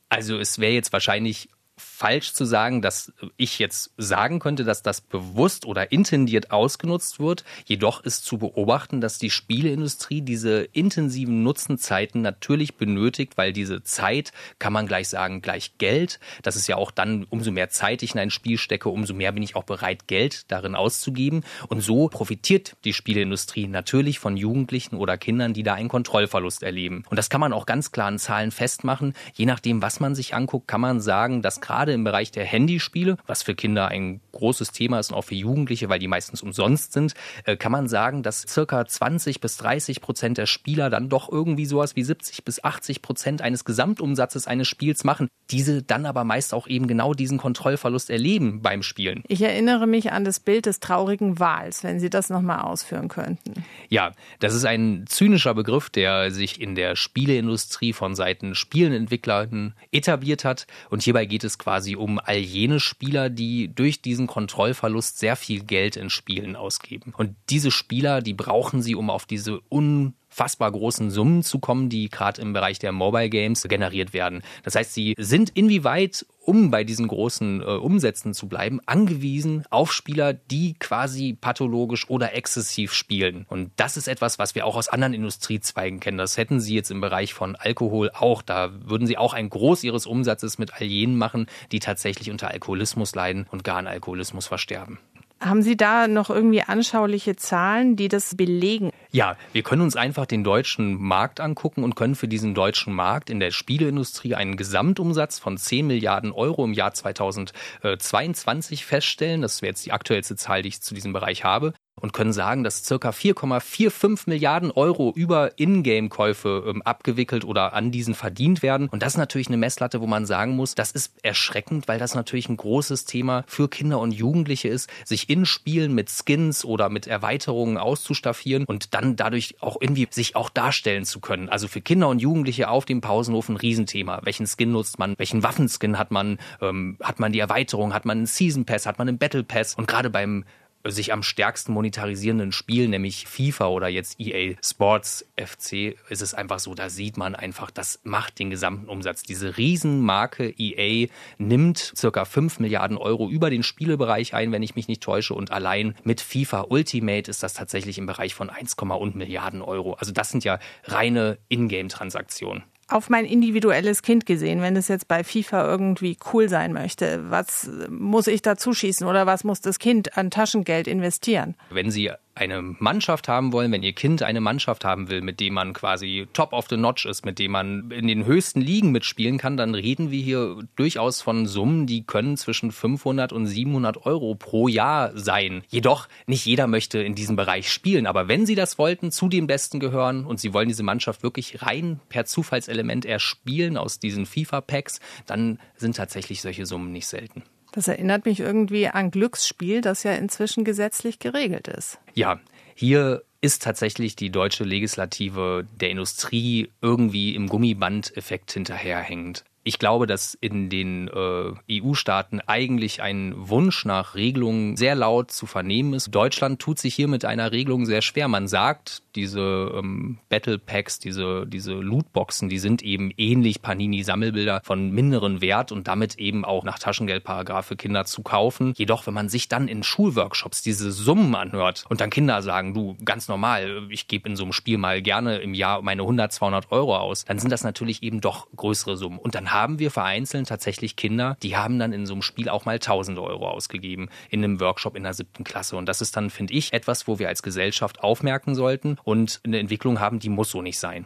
Also 0.10 0.38
es 0.40 0.60
wäre 0.60 0.74
jetzt 0.74 0.94
wahrscheinlich 0.94 1.50
falsch 1.98 2.34
zu 2.34 2.46
sagen, 2.46 2.84
dass 2.84 3.12
ich 3.38 3.58
jetzt 3.58 3.92
sagen 3.98 4.38
könnte, 4.38 4.64
dass 4.64 4.84
das 4.84 5.02
bewusst 5.02 5.66
oder 5.66 5.92
intendiert 5.92 6.52
ausgenutzt 6.52 7.20
wird. 7.20 7.44
Jedoch 7.66 8.04
ist 8.04 8.24
zu 8.24 8.38
beobachten, 8.38 9.02
dass 9.02 9.18
die 9.18 9.32
Spieleindustrie 9.32 10.22
diese 10.22 10.60
intensiven 10.74 11.42
Nutzenzeiten 11.42 12.22
natürlich 12.22 12.76
benötigt, 12.76 13.36
weil 13.36 13.52
diese 13.52 13.82
Zeit, 13.82 14.32
kann 14.60 14.74
man 14.74 14.86
gleich 14.86 15.10
sagen, 15.10 15.42
gleich 15.42 15.80
Geld. 15.80 16.20
Das 16.44 16.56
ist 16.56 16.68
ja 16.68 16.76
auch 16.76 16.92
dann, 16.92 17.26
umso 17.32 17.52
mehr 17.52 17.70
Zeit 17.70 18.04
ich 18.04 18.14
in 18.14 18.20
ein 18.20 18.30
Spiel 18.30 18.60
stecke, 18.60 18.90
umso 18.90 19.16
mehr 19.16 19.32
bin 19.32 19.42
ich 19.42 19.56
auch 19.56 19.64
bereit, 19.64 20.08
Geld 20.08 20.52
darin 20.52 20.76
auszugeben. 20.76 21.44
Und 21.68 21.82
so 21.82 22.10
profitiert 22.10 22.76
die 22.84 22.94
Spieleindustrie 22.94 23.68
natürlich 23.68 24.20
von 24.20 24.38
Jugendlichen 24.38 24.98
oder 24.98 25.18
Kindern, 25.18 25.54
die 25.54 25.64
da 25.64 25.74
einen 25.74 25.90
Kontrollverlust 25.90 26.62
erleben. 26.62 27.06
Und 27.10 27.18
das 27.18 27.32
kann 27.32 27.42
man 27.42 27.54
auch 27.54 27.66
ganz 27.66 27.92
klar 27.92 28.10
in 28.10 28.20
Zahlen 28.20 28.52
festmachen. 28.52 29.16
Je 29.34 29.48
nachdem, 29.48 29.82
was 29.82 30.00
man 30.00 30.14
sich 30.14 30.36
anguckt, 30.36 30.68
kann 30.68 30.82
man 30.82 31.02
sagen, 31.02 31.42
dass 31.42 31.60
gerade 31.60 31.87
im 31.94 32.04
Bereich 32.04 32.32
der 32.32 32.46
Handyspiele, 32.46 33.18
was 33.26 33.44
für 33.44 33.56
Kinder 33.56 33.88
ein 33.88 34.22
großes 34.32 34.72
Thema 34.72 35.00
ist 35.00 35.12
und 35.12 35.18
auch 35.18 35.24
für 35.24 35.36
Jugendliche, 35.36 35.90
weil 35.90 36.00
die 36.00 36.08
meistens 36.08 36.42
umsonst 36.42 36.94
sind, 36.94 37.14
äh, 37.46 37.58
kann 37.58 37.72
man 37.72 37.88
sagen, 37.88 38.24
dass 38.24 38.42
circa 38.42 38.86
20 38.86 39.42
bis 39.42 39.58
30 39.58 40.02
Prozent 40.02 40.38
der 40.38 40.46
Spieler 40.46 40.90
dann 40.90 41.10
doch 41.10 41.32
irgendwie 41.32 41.66
sowas 41.66 41.96
wie 41.96 42.04
70 42.04 42.44
bis 42.44 42.64
80 42.64 43.02
Prozent 43.02 43.42
eines 43.42 43.66
Gesamtumsatzes 43.66 44.48
eines 44.48 44.68
Spiels 44.68 45.04
machen. 45.04 45.28
Diese 45.50 45.82
dann 45.82 46.06
aber 46.06 46.24
meist 46.24 46.54
auch 46.54 46.68
eben 46.68 46.88
genau 46.88 47.14
diesen 47.14 47.38
Kontrollverlust 47.38 48.10
erleben 48.10 48.62
beim 48.62 48.84
Spielen. 48.84 49.24
Ich 49.28 49.42
erinnere 49.42 49.88
mich 49.88 50.12
an 50.12 50.26
das 50.26 50.40
Bild 50.40 50.66
des 50.66 50.80
traurigen 50.80 51.40
Wals, 51.40 51.84
wenn 51.84 52.00
Sie 52.00 52.10
das 52.10 52.30
nochmal 52.30 52.62
ausführen 52.62 53.08
könnten. 53.08 53.66
Ja, 53.90 54.12
das 54.40 54.54
ist 54.54 54.66
ein 54.66 55.06
zynischer 55.08 55.54
Begriff, 55.54 55.90
der 55.90 56.32
sich 56.32 56.60
in 56.60 56.76
der 56.76 56.96
Spieleindustrie 56.96 57.94
von 57.94 58.16
Seiten 58.16 58.56
Spielenentwicklern 58.56 59.74
etabliert 59.92 60.44
hat. 60.44 60.68
Und 60.90 61.04
hierbei 61.04 61.26
geht 61.26 61.44
es 61.44 61.58
quasi 61.58 61.77
um 61.96 62.20
all 62.20 62.38
jene 62.38 62.80
Spieler, 62.80 63.30
die 63.30 63.70
durch 63.74 64.02
diesen 64.02 64.28
Kontrollverlust 64.28 65.20
sehr 65.20 65.36
viel 65.36 65.64
Geld 65.64 65.96
in 65.96 66.10
Spielen 66.10 66.56
ausgeben. 66.56 67.14
Und 67.18 67.36
diese 67.50 67.72
Spieler, 67.72 68.22
die 68.22 68.34
brauchen 68.34 68.82
sie, 68.82 68.96
um 68.96 69.10
auf 69.10 69.26
diese 69.26 69.60
un 69.70 70.14
unfassbar 70.38 70.72
großen 70.72 71.10
Summen 71.10 71.42
zu 71.42 71.58
kommen, 71.58 71.90
die 71.90 72.10
gerade 72.10 72.42
im 72.44 72.54
Bereich 72.54 72.78
der 72.78 72.92
Mobile 72.92 73.30
Games 73.30 73.64
generiert 73.64 74.14
werden. 74.14 74.44
Das 74.64 74.76
heißt, 74.76 74.94
sie 74.94 75.16
sind 75.18 75.50
inwieweit 75.50 76.28
um 76.40 76.72
bei 76.72 76.86
diesen 76.86 77.10
großen 77.10 77.62
äh, 77.62 77.66
Umsätzen 77.66 78.34
zu 78.34 78.48
bleiben, 78.48 78.80
angewiesen 78.86 79.66
auf 79.70 79.92
Spieler, 79.92 80.32
die 80.32 80.76
quasi 80.76 81.34
pathologisch 81.34 82.10
oder 82.10 82.36
exzessiv 82.36 82.94
spielen. 82.94 83.46
Und 83.50 83.72
das 83.76 83.98
ist 83.98 84.08
etwas, 84.08 84.40
was 84.40 84.56
wir 84.56 84.66
auch 84.66 84.78
aus 84.78 84.88
anderen 84.88 85.14
Industriezweigen 85.14 86.00
kennen. 86.00 86.18
Das 86.18 86.38
hätten 86.38 86.62
sie 86.62 86.74
jetzt 86.74 86.90
im 86.90 87.02
Bereich 87.02 87.34
von 87.34 87.58
Alkohol 87.58 88.12
auch. 88.14 88.42
Da 88.42 88.72
würden 88.80 89.08
sie 89.08 89.18
auch 89.18 89.34
ein 89.34 89.50
Groß 89.50 89.84
ihres 89.84 90.06
Umsatzes 90.06 90.58
mit 90.58 90.74
all 90.76 90.88
jenen 90.88 91.18
machen, 91.18 91.48
die 91.74 91.80
tatsächlich 91.80 92.32
unter 92.32 92.50
Alkoholismus 92.50 93.14
leiden 93.14 93.46
und 93.52 93.66
gar 93.66 93.78
an 93.78 93.88
Alkoholismus 93.88 94.48
versterben. 94.48 95.00
Haben 95.40 95.62
Sie 95.62 95.78
da 95.78 96.08
noch 96.08 96.32
irgendwie 96.32 96.64
anschauliche 96.64 97.36
Zahlen, 97.36 97.96
die 97.96 98.08
das 98.08 98.36
belegen? 98.36 98.90
Ja, 99.12 99.38
wir 99.54 99.62
können 99.62 99.84
uns 99.84 99.96
einfach 99.96 100.26
den 100.26 100.44
deutschen 100.44 101.00
Markt 101.00 101.40
angucken 101.40 101.84
und 101.84 101.96
können 101.96 102.16
für 102.16 102.28
diesen 102.28 102.56
deutschen 102.56 102.94
Markt 102.94 103.30
in 103.30 103.40
der 103.40 103.52
Spieleindustrie 103.52 104.34
einen 104.34 104.58
Gesamtumsatz 104.58 105.38
von 105.38 105.58
10 105.58 105.86
Milliarden 105.86 106.32
Euro 106.32 106.66
im 106.66 106.74
Jahr 106.74 106.94
2022 106.94 108.86
feststellen. 108.86 109.44
Das 109.44 109.62
wäre 109.62 109.70
jetzt 109.70 109.86
die 109.86 109.92
aktuellste 109.92 110.36
Zahl, 110.36 110.64
die 110.64 110.70
ich 110.70 110.82
zu 110.82 110.96
diesem 110.96 111.14
Bereich 111.14 111.44
habe 111.44 111.74
und 112.00 112.14
können 112.14 112.34
sagen, 112.34 112.64
dass 112.64 112.84
circa 112.84 113.10
4,45 113.10 114.24
Milliarden 114.28 114.72
Euro 114.72 115.14
über 115.16 115.52
Ingame-Käufe 115.58 116.64
ähm, 116.68 116.82
abgewickelt 116.82 117.46
oder 117.46 117.74
an 117.74 117.92
diesen 117.92 118.14
verdient 118.14 118.62
werden. 118.62 118.90
Und 118.90 119.02
das 119.02 119.14
ist 119.14 119.18
natürlich 119.18 119.48
eine 119.48 119.58
Messlatte, 119.58 120.02
wo 120.02 120.08
man 120.08 120.26
sagen 120.26 120.56
muss, 120.56 120.76
das 120.76 120.92
ist 120.92 121.14
erschreckend, 121.24 121.88
weil 121.88 122.00
das 122.00 122.16
natürlich 122.16 122.50
ein 122.50 122.58
großes 122.58 123.06
Thema 123.06 123.44
für 123.48 123.68
Kinder 123.70 124.00
und 124.00 124.12
Jugendliche 124.12 124.68
ist, 124.68 124.90
sich 125.06 125.30
in 125.30 125.46
Spielen 125.46 125.94
mit 125.94 126.10
Skins 126.10 126.66
oder 126.66 126.90
mit 126.90 127.08
Erweiterungen 127.08 127.78
auszustaffieren 127.78 128.66
und 128.66 128.94
dann 128.94 129.16
dadurch 129.16 129.56
auch 129.60 129.78
irgendwie 129.80 130.08
sich 130.10 130.36
auch 130.36 130.50
darstellen 130.50 131.06
zu 131.06 131.20
können. 131.20 131.50
Also 131.50 131.68
für 131.68 131.82
Kinder 131.82 132.10
und 132.10 132.20
Jugendliche 132.20 132.70
auf 132.70 132.86
dem 132.86 133.02
Pausenhof 133.02 133.50
ein 133.50 133.58
Riesenthema. 133.58 134.22
Welchen 134.24 134.48
Skin 134.48 134.72
nutzt 134.72 135.00
man? 135.00 135.16
Welchen 135.18 135.44
Waffenskin 135.44 135.98
hat 135.98 136.12
man? 136.12 136.38
Ähm, 136.62 136.98
hat 137.02 137.20
man 137.20 137.32
die 137.32 137.40
Erweiterung? 137.40 137.94
Hat 137.94 138.06
man 138.06 138.18
einen 138.18 138.26
Season 138.28 138.66
Pass? 138.66 138.86
Hat 138.86 138.98
man 138.98 139.08
einen 139.08 139.18
Battle 139.18 139.44
Pass? 139.44 139.76
Und 139.76 139.88
gerade 139.88 140.10
beim 140.10 140.46
sich 140.92 141.14
am 141.14 141.24
stärksten 141.24 141.74
monetarisierenden 141.74 142.52
Spiel, 142.52 142.88
nämlich 142.88 143.28
FIFA 143.28 143.68
oder 143.68 143.88
jetzt 143.88 144.20
EA 144.20 144.56
Sports 144.64 145.26
FC, 145.36 145.98
ist 146.10 146.22
es 146.22 146.34
einfach 146.34 146.60
so, 146.60 146.76
da 146.76 146.90
sieht 146.90 147.18
man 147.18 147.36
einfach, 147.36 147.72
das 147.72 148.00
macht 148.04 148.40
den 148.40 148.50
gesamten 148.50 148.90
Umsatz. 148.90 149.24
Diese 149.24 149.58
Riesenmarke 149.58 150.54
EA 150.58 151.08
nimmt 151.38 151.78
circa 151.96 152.26
5 152.26 152.60
Milliarden 152.60 152.98
Euro 152.98 153.30
über 153.30 153.50
den 153.50 153.64
Spielebereich 153.64 154.34
ein, 154.34 154.52
wenn 154.52 154.64
ich 154.64 154.76
mich 154.76 154.88
nicht 154.88 155.04
täusche. 155.04 155.34
Und 155.34 155.52
allein 155.52 155.96
mit 156.04 156.22
FIFA 156.22 156.66
Ultimate 156.70 157.30
ist 157.30 157.44
das 157.44 157.54
tatsächlich 157.54 157.98
im 157.98 158.06
Bereich 158.06 158.34
von 158.34 158.50
1, 158.50 158.76
Milliarden 159.14 159.62
Euro. 159.62 159.94
Also 159.94 160.12
das 160.12 160.30
sind 160.30 160.44
ja 160.44 160.60
reine 160.86 161.38
Ingame-Transaktionen 161.50 162.64
auf 162.88 163.10
mein 163.10 163.26
individuelles 163.26 164.02
Kind 164.02 164.26
gesehen, 164.26 164.62
wenn 164.62 164.76
es 164.76 164.88
jetzt 164.88 165.08
bei 165.08 165.24
FIFA 165.24 165.70
irgendwie 165.70 166.18
cool 166.34 166.48
sein 166.48 166.74
möchte, 166.74 167.30
was 167.30 167.70
muss 167.90 168.28
ich 168.28 168.42
da 168.42 168.56
zuschießen 168.56 169.06
oder 169.08 169.26
was 169.26 169.44
muss 169.44 169.62
das 169.62 169.80
Kind 169.80 170.18
an 170.18 170.32
Taschengeld 170.32 170.88
investieren? 170.88 171.56
Wenn 171.70 171.92
Sie 171.92 172.12
eine 172.38 172.62
Mannschaft 172.62 173.28
haben 173.28 173.52
wollen, 173.52 173.72
wenn 173.72 173.84
ihr 173.84 173.94
Kind 173.94 174.24
eine 174.24 174.42
Mannschaft 174.42 174.86
haben 174.86 175.10
will, 175.10 175.22
mit 175.22 175.40
dem 175.40 175.54
man 175.54 175.74
quasi 175.74 176.28
top 176.34 176.54
of 176.54 176.68
the 176.70 176.78
notch 176.78 177.06
ist, 177.06 177.26
mit 177.26 177.40
dem 177.40 177.52
man 177.52 177.92
in 177.92 178.08
den 178.08 178.26
höchsten 178.26 178.62
Ligen 178.62 178.92
mitspielen 178.92 179.38
kann, 179.38 179.58
dann 179.58 179.76
reden 179.76 180.12
wir 180.12 180.22
hier 180.22 180.58
durchaus 180.76 181.22
von 181.22 181.46
Summen, 181.46 181.88
die 181.88 182.04
können 182.04 182.38
zwischen 182.38 182.72
500 182.72 183.34
und 183.34 183.48
700 183.48 184.06
Euro 184.06 184.36
pro 184.36 184.68
Jahr 184.68 185.18
sein. 185.18 185.64
Jedoch 185.70 186.08
nicht 186.26 186.46
jeder 186.46 186.68
möchte 186.68 187.00
in 187.00 187.16
diesem 187.16 187.36
Bereich 187.36 187.72
spielen, 187.72 188.08
aber 188.08 188.28
wenn 188.28 188.46
sie 188.46 188.56
das 188.56 188.78
wollten, 188.78 189.12
zu 189.12 189.28
den 189.30 189.48
Besten 189.48 189.80
gehören 189.80 190.26
und 190.26 190.40
sie 190.40 190.54
wollen 190.54 190.68
diese 190.68 190.84
Mannschaft 190.84 191.24
wirklich 191.24 191.62
rein 191.62 192.00
per 192.10 192.26
Zufallselement 192.26 193.06
erspielen 193.06 193.78
aus 193.78 194.00
diesen 194.00 194.26
FIFA-Packs, 194.26 195.00
dann 195.26 195.60
sind 195.76 195.96
tatsächlich 195.96 196.42
solche 196.42 196.66
Summen 196.66 196.92
nicht 196.92 197.08
selten. 197.08 197.44
Das 197.78 197.88
erinnert 197.88 198.26
mich 198.26 198.40
irgendwie 198.40 198.88
an 198.88 199.12
Glücksspiel, 199.12 199.82
das 199.82 200.02
ja 200.02 200.14
inzwischen 200.14 200.64
gesetzlich 200.64 201.20
geregelt 201.20 201.68
ist. 201.68 202.00
Ja, 202.16 202.40
hier 202.74 203.22
ist 203.40 203.62
tatsächlich 203.62 204.16
die 204.16 204.32
deutsche 204.32 204.64
Legislative 204.64 205.64
der 205.80 205.92
Industrie 205.92 206.72
irgendwie 206.82 207.36
im 207.36 207.48
Gummibandeffekt 207.48 208.52
hinterherhängend. 208.52 209.44
Ich 209.64 209.78
glaube, 209.78 210.08
dass 210.08 210.34
in 210.34 210.72
den 210.72 211.08
äh, 211.08 211.80
EU-Staaten 211.80 212.40
eigentlich 212.48 213.04
ein 213.04 213.36
Wunsch 213.36 213.86
nach 213.86 214.16
Regelungen 214.16 214.76
sehr 214.76 214.96
laut 214.96 215.30
zu 215.30 215.46
vernehmen 215.46 215.94
ist. 215.94 216.10
Deutschland 216.10 216.60
tut 216.60 216.80
sich 216.80 216.96
hier 216.96 217.08
mit 217.08 217.26
einer 217.26 217.52
Regelung 217.52 217.86
sehr 217.86 218.02
schwer. 218.02 218.28
Man 218.28 218.48
sagt, 218.48 219.04
diese 219.18 219.74
ähm, 219.76 220.20
Battle 220.30 220.60
Packs, 220.60 221.00
diese, 221.00 221.46
diese 221.48 221.74
Lootboxen, 221.74 222.48
die 222.48 222.60
sind 222.60 222.84
eben 222.84 223.12
ähnlich 223.18 223.62
Panini-Sammelbilder 223.62 224.62
von 224.64 224.92
minderen 224.92 225.42
Wert 225.42 225.72
und 225.72 225.88
damit 225.88 226.16
eben 226.16 226.46
auch 226.46 226.64
nach 226.64 226.80
Taschengeldparagraf 226.80 227.66
für 227.66 227.76
Kinder 227.76 228.06
zu 228.06 228.22
kaufen. 228.22 228.74
Jedoch, 228.78 229.08
wenn 229.08 229.14
man 229.14 229.28
sich 229.28 229.50
dann 229.50 229.68
in 229.68 229.84
Schulworkshops 229.84 230.62
diese 230.62 230.92
Summen 230.92 231.36
anhört 231.36 231.86
und 231.90 232.00
dann 232.00 232.12
Kinder 232.12 232.42
sagen, 232.42 232.74
du, 232.74 232.96
ganz 233.04 233.28
normal, 233.28 233.88
ich 233.90 234.08
gebe 234.08 234.30
in 234.30 234.36
so 234.36 234.44
einem 234.44 234.54
Spiel 234.54 234.78
mal 234.78 235.02
gerne 235.02 235.38
im 235.38 235.54
Jahr 235.54 235.82
meine 235.82 236.04
100, 236.04 236.32
200 236.32 236.72
Euro 236.72 236.96
aus, 236.96 237.26
dann 237.26 237.40
sind 237.40 237.52
das 237.52 237.64
natürlich 237.64 238.04
eben 238.04 238.22
doch 238.22 238.48
größere 238.56 238.96
Summen. 238.98 239.18
Und 239.18 239.34
dann 239.34 239.52
haben 239.52 239.80
wir 239.80 239.90
vereinzelt 239.90 240.48
tatsächlich 240.48 240.96
Kinder, 240.96 241.38
die 241.42 241.58
haben 241.58 241.80
dann 241.80 241.92
in 241.92 242.06
so 242.06 242.14
einem 242.14 242.22
Spiel 242.22 242.50
auch 242.50 242.66
mal 242.66 242.76
1000 242.76 243.18
Euro 243.18 243.50
ausgegeben 243.50 244.10
in 244.30 244.44
einem 244.44 244.60
Workshop 244.60 244.96
in 244.96 245.04
der 245.04 245.14
siebten 245.14 245.44
Klasse. 245.44 245.76
Und 245.76 245.88
das 245.90 246.02
ist 246.02 246.16
dann, 246.16 246.30
finde 246.30 246.54
ich, 246.54 246.72
etwas, 246.74 247.08
wo 247.08 247.18
wir 247.18 247.28
als 247.28 247.42
Gesellschaft 247.42 248.04
aufmerken 248.04 248.54
sollten 248.54 248.98
und 249.08 249.40
eine 249.46 249.60
Entwicklung 249.60 250.02
haben, 250.02 250.20
die 250.20 250.28
muss 250.28 250.52
so 250.52 250.62
nicht 250.62 250.78
sein. 250.78 251.06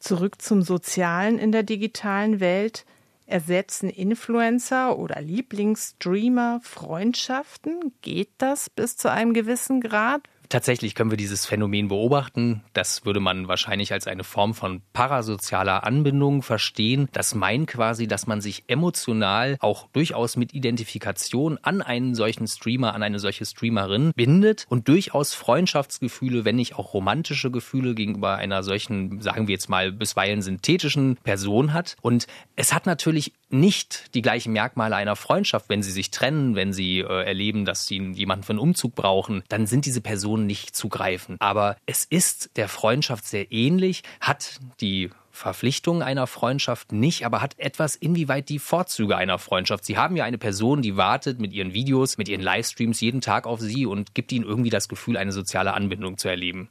Zurück 0.00 0.42
zum 0.42 0.60
Sozialen 0.60 1.38
in 1.38 1.50
der 1.50 1.62
digitalen 1.62 2.40
Welt. 2.40 2.84
Ersetzen 3.24 3.88
Influencer 3.88 4.98
oder 4.98 5.22
Lieblingsstreamer 5.22 6.60
Freundschaften? 6.62 7.94
Geht 8.02 8.28
das 8.36 8.68
bis 8.68 8.98
zu 8.98 9.10
einem 9.10 9.32
gewissen 9.32 9.80
Grad? 9.80 10.28
Tatsächlich 10.48 10.94
können 10.94 11.10
wir 11.10 11.18
dieses 11.18 11.44
Phänomen 11.44 11.88
beobachten. 11.88 12.62
Das 12.72 13.04
würde 13.04 13.20
man 13.20 13.48
wahrscheinlich 13.48 13.92
als 13.92 14.06
eine 14.06 14.24
Form 14.24 14.54
von 14.54 14.80
parasozialer 14.92 15.84
Anbindung 15.84 16.42
verstehen. 16.42 17.08
Das 17.12 17.34
meint 17.34 17.68
quasi, 17.68 18.06
dass 18.06 18.26
man 18.26 18.40
sich 18.40 18.64
emotional 18.66 19.56
auch 19.60 19.88
durchaus 19.92 20.36
mit 20.36 20.54
Identifikation 20.54 21.58
an 21.62 21.82
einen 21.82 22.14
solchen 22.14 22.46
Streamer, 22.46 22.94
an 22.94 23.02
eine 23.02 23.18
solche 23.18 23.44
Streamerin 23.44 24.12
bindet 24.14 24.64
und 24.68 24.88
durchaus 24.88 25.34
Freundschaftsgefühle, 25.34 26.44
wenn 26.46 26.56
nicht 26.56 26.76
auch 26.76 26.94
romantische 26.94 27.50
Gefühle 27.50 27.94
gegenüber 27.94 28.36
einer 28.36 28.62
solchen, 28.62 29.20
sagen 29.20 29.48
wir 29.48 29.52
jetzt 29.52 29.68
mal, 29.68 29.92
bisweilen 29.92 30.40
synthetischen 30.40 31.16
Person 31.16 31.74
hat. 31.74 31.96
Und 32.00 32.26
es 32.56 32.72
hat 32.72 32.86
natürlich 32.86 33.34
nicht 33.50 34.14
die 34.14 34.22
gleichen 34.22 34.52
Merkmale 34.52 34.96
einer 34.96 35.16
Freundschaft, 35.16 35.68
wenn 35.68 35.82
sie 35.82 35.92
sich 35.92 36.10
trennen, 36.10 36.54
wenn 36.54 36.72
sie 36.72 37.00
äh, 37.00 37.24
erleben, 37.24 37.64
dass 37.64 37.86
sie 37.86 37.98
jemanden 38.12 38.44
für 38.44 38.52
einen 38.52 38.58
Umzug 38.58 38.94
brauchen, 38.94 39.42
dann 39.48 39.66
sind 39.66 39.86
diese 39.86 40.00
Personen 40.00 40.37
nicht 40.46 40.74
zu 40.74 40.88
greifen. 40.88 41.36
Aber 41.40 41.76
es 41.86 42.04
ist 42.04 42.50
der 42.56 42.68
Freundschaft 42.68 43.26
sehr 43.26 43.50
ähnlich, 43.52 44.02
hat 44.20 44.60
die 44.80 45.10
Verpflichtung 45.38 46.02
einer 46.02 46.26
Freundschaft 46.26 46.92
nicht, 46.92 47.24
aber 47.24 47.40
hat 47.40 47.58
etwas 47.58 47.94
inwieweit 47.94 48.48
die 48.48 48.58
Vorzüge 48.58 49.16
einer 49.16 49.38
Freundschaft. 49.38 49.84
Sie 49.84 49.96
haben 49.96 50.16
ja 50.16 50.24
eine 50.24 50.38
Person, 50.38 50.82
die 50.82 50.96
wartet 50.96 51.38
mit 51.38 51.52
ihren 51.52 51.72
Videos, 51.72 52.18
mit 52.18 52.28
ihren 52.28 52.40
Livestreams 52.40 53.00
jeden 53.00 53.20
Tag 53.20 53.46
auf 53.46 53.60
sie 53.60 53.86
und 53.86 54.14
gibt 54.14 54.32
ihnen 54.32 54.44
irgendwie 54.44 54.70
das 54.70 54.88
Gefühl, 54.88 55.16
eine 55.16 55.32
soziale 55.32 55.74
Anbindung 55.74 56.18
zu 56.18 56.28
erleben. 56.28 56.68